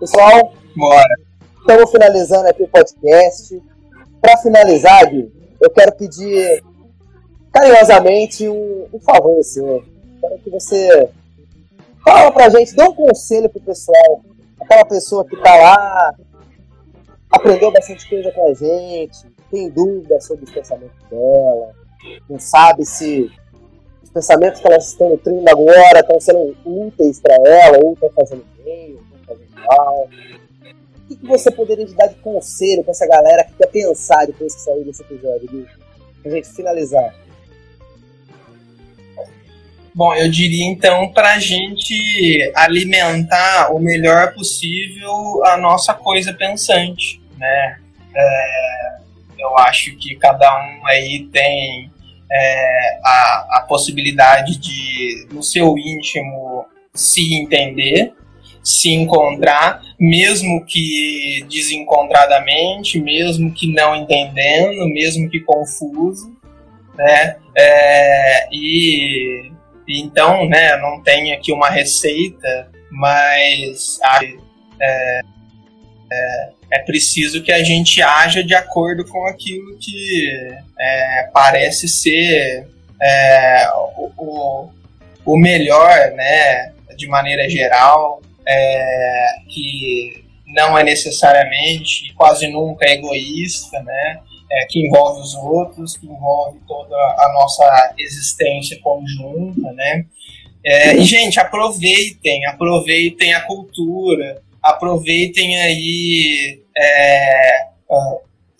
[0.00, 1.14] Pessoal, Bora.
[1.58, 3.62] estamos finalizando aqui o podcast.
[4.18, 5.30] Para finalizar, Gui,
[5.60, 6.64] eu quero pedir
[7.52, 9.84] carinhosamente um, um favor senhor.
[10.22, 11.10] Quero que você
[12.02, 14.22] fala pra gente, dê um conselho pro pessoal.
[14.58, 16.14] Aquela pessoa que tá lá,
[17.30, 19.18] aprendeu bastante coisa com a gente,
[19.50, 21.74] tem dúvidas sobre os pensamentos dela,
[22.26, 23.30] não sabe se
[24.02, 28.44] os pensamentos que elas estão nutrindo agora estão sendo úteis para ela, ou estão fazendo
[28.64, 28.98] bem,
[29.68, 34.60] o que, você poderia dar de conselho para essa galera que quer pensar depois que
[34.60, 35.66] sair desse episódio, Gui?
[36.22, 37.14] Pra gente finalizar.
[39.92, 47.20] Bom, eu diria então para a gente alimentar o melhor possível a nossa coisa pensante,
[47.36, 47.80] né?
[48.14, 48.98] É,
[49.38, 51.90] eu acho que cada um aí tem
[52.30, 58.12] é, a, a possibilidade de, no seu íntimo, se entender,
[58.62, 66.30] se encontrar, mesmo que desencontradamente, mesmo que não entendendo, mesmo que confuso,
[66.94, 67.36] né?
[67.56, 69.50] É, e,
[69.88, 73.98] então, né, não tem aqui uma receita, mas
[74.80, 75.22] é,
[76.12, 80.48] é, é, preciso que a gente haja de acordo com aquilo que
[80.78, 82.66] é, parece ser
[83.00, 83.68] é,
[84.16, 84.68] o,
[85.24, 93.82] o, melhor, né, de maneira geral, é, que não é necessariamente, quase nunca é egoísta,
[93.82, 94.20] né?
[94.52, 100.06] É, que envolve os outros, que envolve toda a nossa existência conjunta, né?
[100.64, 107.66] É, e, gente, aproveitem, aproveitem a cultura, aproveitem aí é,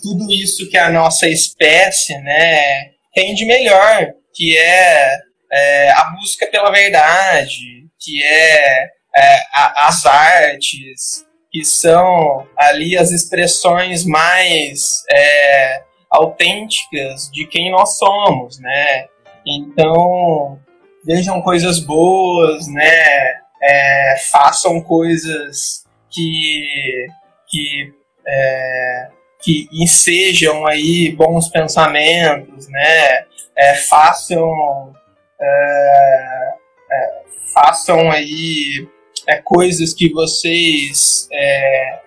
[0.02, 5.18] tudo isso que a nossa espécie né, tem de melhor, que é,
[5.52, 13.10] é a busca pela verdade, que é, é a, as artes, que são ali as
[13.10, 19.06] expressões mais é, autênticas de quem nós somos, né?
[19.46, 20.58] Então
[21.04, 23.40] vejam coisas boas, né?
[23.62, 27.06] É, façam coisas que
[27.48, 27.92] que
[28.26, 29.08] é,
[29.42, 33.24] que ensejam aí bons pensamentos, né?
[33.56, 34.92] É, façam
[35.40, 36.52] é,
[36.92, 37.20] é
[37.52, 38.88] façam aí
[39.30, 42.00] é, coisas que vocês é,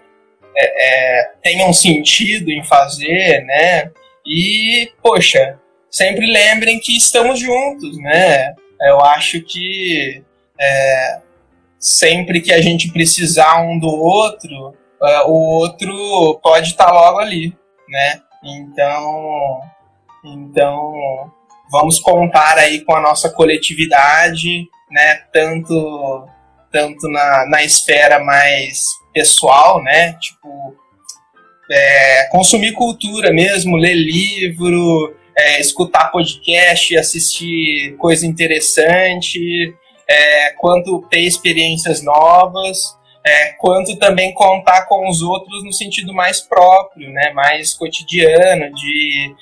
[0.56, 3.92] é, é, tenham sentido em fazer, né?
[4.26, 5.58] E, poxa,
[5.90, 8.54] sempre lembrem que estamos juntos, né?
[8.82, 10.22] Eu acho que
[10.60, 11.20] é,
[11.80, 17.56] sempre que a gente precisar um do outro, é, o outro pode estar logo ali,
[17.88, 18.22] né?
[18.44, 19.62] Então,
[20.26, 21.32] então
[21.72, 25.22] vamos contar aí com a nossa coletividade, né?
[25.32, 26.28] Tanto
[26.74, 28.82] tanto na, na esfera mais
[29.14, 30.14] pessoal, né?
[30.14, 30.76] Tipo,
[31.72, 39.40] é, consumir cultura mesmo, ler livro, é, escutar podcast, assistir coisa interessante,
[40.10, 42.80] é, quanto ter experiências novas,
[43.26, 47.32] é, quanto também contar com os outros no sentido mais próprio, né?
[47.34, 49.36] Mais cotidiano, de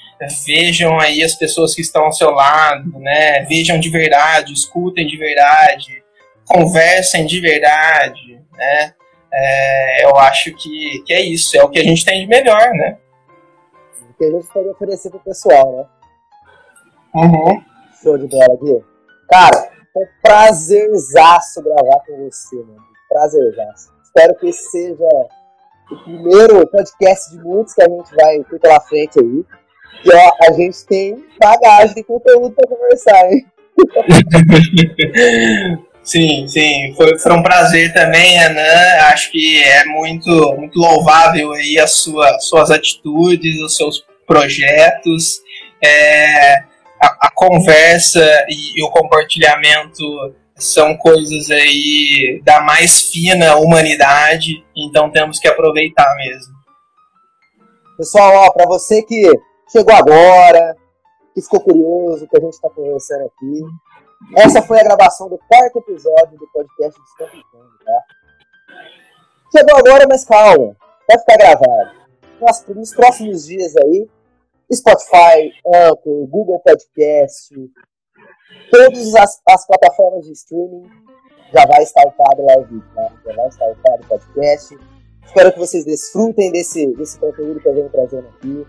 [0.45, 3.43] vejam aí as pessoas que estão ao seu lado, né?
[3.45, 6.00] Vejam de verdade, escutem de verdade,
[6.51, 8.93] conversem de verdade, né?
[9.33, 12.73] É, eu acho que, que é isso, é o que a gente tem de melhor,
[12.73, 12.97] né?
[14.09, 15.85] O que a gente pode oferecer pro pessoal, né?
[17.15, 17.63] Uhum.
[18.03, 18.83] Show de bola, Gui.
[19.29, 22.83] Cara, foi um prazerzaço gravar com você, mano.
[23.09, 23.93] Prazerzaço.
[24.03, 25.07] Espero que esse seja
[25.91, 29.45] o primeiro podcast de muitos que a gente vai ter pela frente aí.
[30.03, 33.45] E ó, a gente tem bagagem de conteúdo pra conversar, hein?
[36.03, 39.03] Sim, sim, foi, foi um prazer também, Renan.
[39.11, 45.41] Acho que é muito, muito louvável aí as sua, suas atitudes, os seus projetos.
[45.83, 46.55] É,
[47.01, 50.03] a, a, conversa e, e, o compartilhamento
[50.55, 56.53] são coisas aí da mais fina humanidade, então temos que aproveitar mesmo.
[57.97, 59.31] Pessoal, para você que
[59.71, 60.75] chegou agora,
[61.33, 63.61] que ficou curioso, que a gente está conversando aqui,
[64.37, 68.03] essa foi a gravação do quarto episódio do podcast Descomplicando, tá?
[69.55, 70.75] Chegou agora, mas calma,
[71.07, 71.91] vai ficar gravado.
[72.39, 74.09] Nos, nos próximos dias aí,
[74.73, 77.53] Spotify, Anchor, Google Podcast,
[78.71, 80.89] todas as, as, plataformas de streaming
[81.53, 83.11] já vai estar upado lá o vídeo, tá?
[83.25, 84.79] Já vai estar upado o podcast.
[85.25, 88.65] Espero que vocês desfrutem desse, desse conteúdo que eu venho trazendo aqui.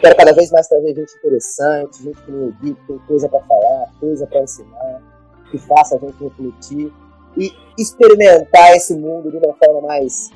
[0.00, 3.92] Quero cada vez mais trazer gente interessante, gente que me que tem coisa para falar,
[4.00, 5.02] coisa para ensinar,
[5.50, 6.92] que faça a gente refletir
[7.36, 10.30] e experimentar esse mundo de uma forma mais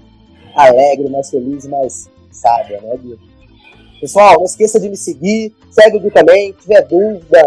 [0.54, 3.18] alegre, mais feliz, mais sábia, né, Gui?
[4.00, 7.42] Pessoal, não esqueça de me seguir, segue o Gui também, se tiver dúvida,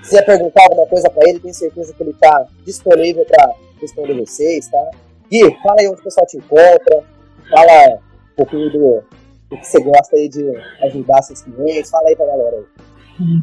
[0.00, 4.68] quiser perguntar alguma coisa para ele, tenho certeza que ele está disponível para responder vocês,
[4.68, 4.90] tá?
[5.30, 7.04] Gui, fala aí onde o pessoal te encontra,
[7.50, 9.04] fala um pouquinho do,
[9.50, 10.42] o que você gosta aí de
[10.84, 11.90] ajudar seus clientes?
[11.90, 13.40] Fala aí pra galera aí.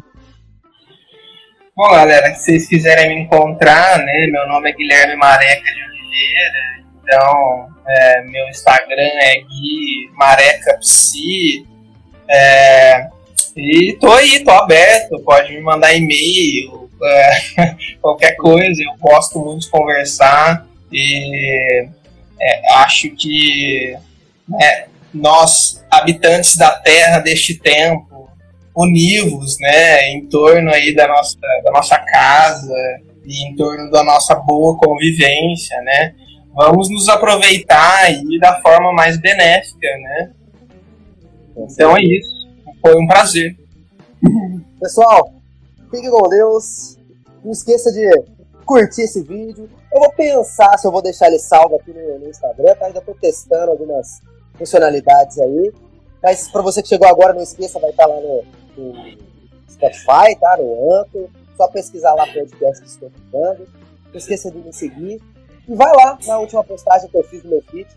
[1.76, 6.84] Bom, galera, se vocês quiserem me encontrar, né, meu nome é Guilherme Mareca de Oliveira,
[7.02, 11.64] então é, meu Instagram é Gui Mareca Psi,
[12.28, 13.08] é,
[13.56, 19.60] e tô aí, tô aberto, pode me mandar e-mail, é, qualquer coisa, eu gosto muito
[19.60, 21.88] de conversar e
[22.40, 23.96] é, acho que
[24.48, 28.28] né, nós, habitantes da Terra deste tempo,
[28.76, 32.74] univos, né, em torno aí da nossa, da nossa casa
[33.24, 36.14] e em torno da nossa boa convivência, né,
[36.54, 40.32] vamos nos aproveitar aí da forma mais benéfica, né.
[41.56, 42.48] Então é isso.
[42.80, 43.56] Foi um prazer.
[44.80, 45.32] Pessoal,
[45.90, 46.96] fique com Deus.
[47.44, 48.08] Não esqueça de
[48.64, 49.68] curtir esse vídeo.
[49.92, 52.86] Eu vou pensar se eu vou deixar ele salvo aqui no, no Instagram, tá?
[52.86, 54.20] Ainda tô testando algumas
[54.58, 55.72] funcionalidades aí.
[56.22, 58.44] Mas para você que chegou agora, não esqueça, vai estar lá no,
[58.76, 59.18] no
[59.70, 60.56] Spotify, tá?
[60.58, 61.28] No Anchor.
[61.56, 63.68] Só pesquisar lá podcast que estou ficando.
[64.08, 65.20] Não esqueça de me seguir.
[65.68, 67.88] E vai lá na última postagem que eu fiz no meu feed.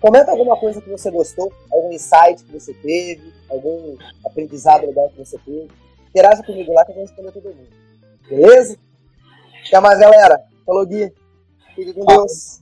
[0.00, 5.18] Comenta alguma coisa que você gostou, algum insight que você teve, algum aprendizado legal que
[5.18, 5.68] você teve.
[6.08, 7.68] Interaja comigo lá que eu vou responder todo mundo.
[8.28, 8.76] Beleza?
[9.66, 10.44] Até mais, galera.
[10.64, 11.12] Falou, Gui.
[11.74, 12.60] Fique com Deus.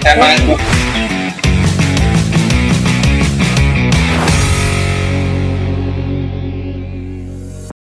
[0.00, 1.47] Até mais.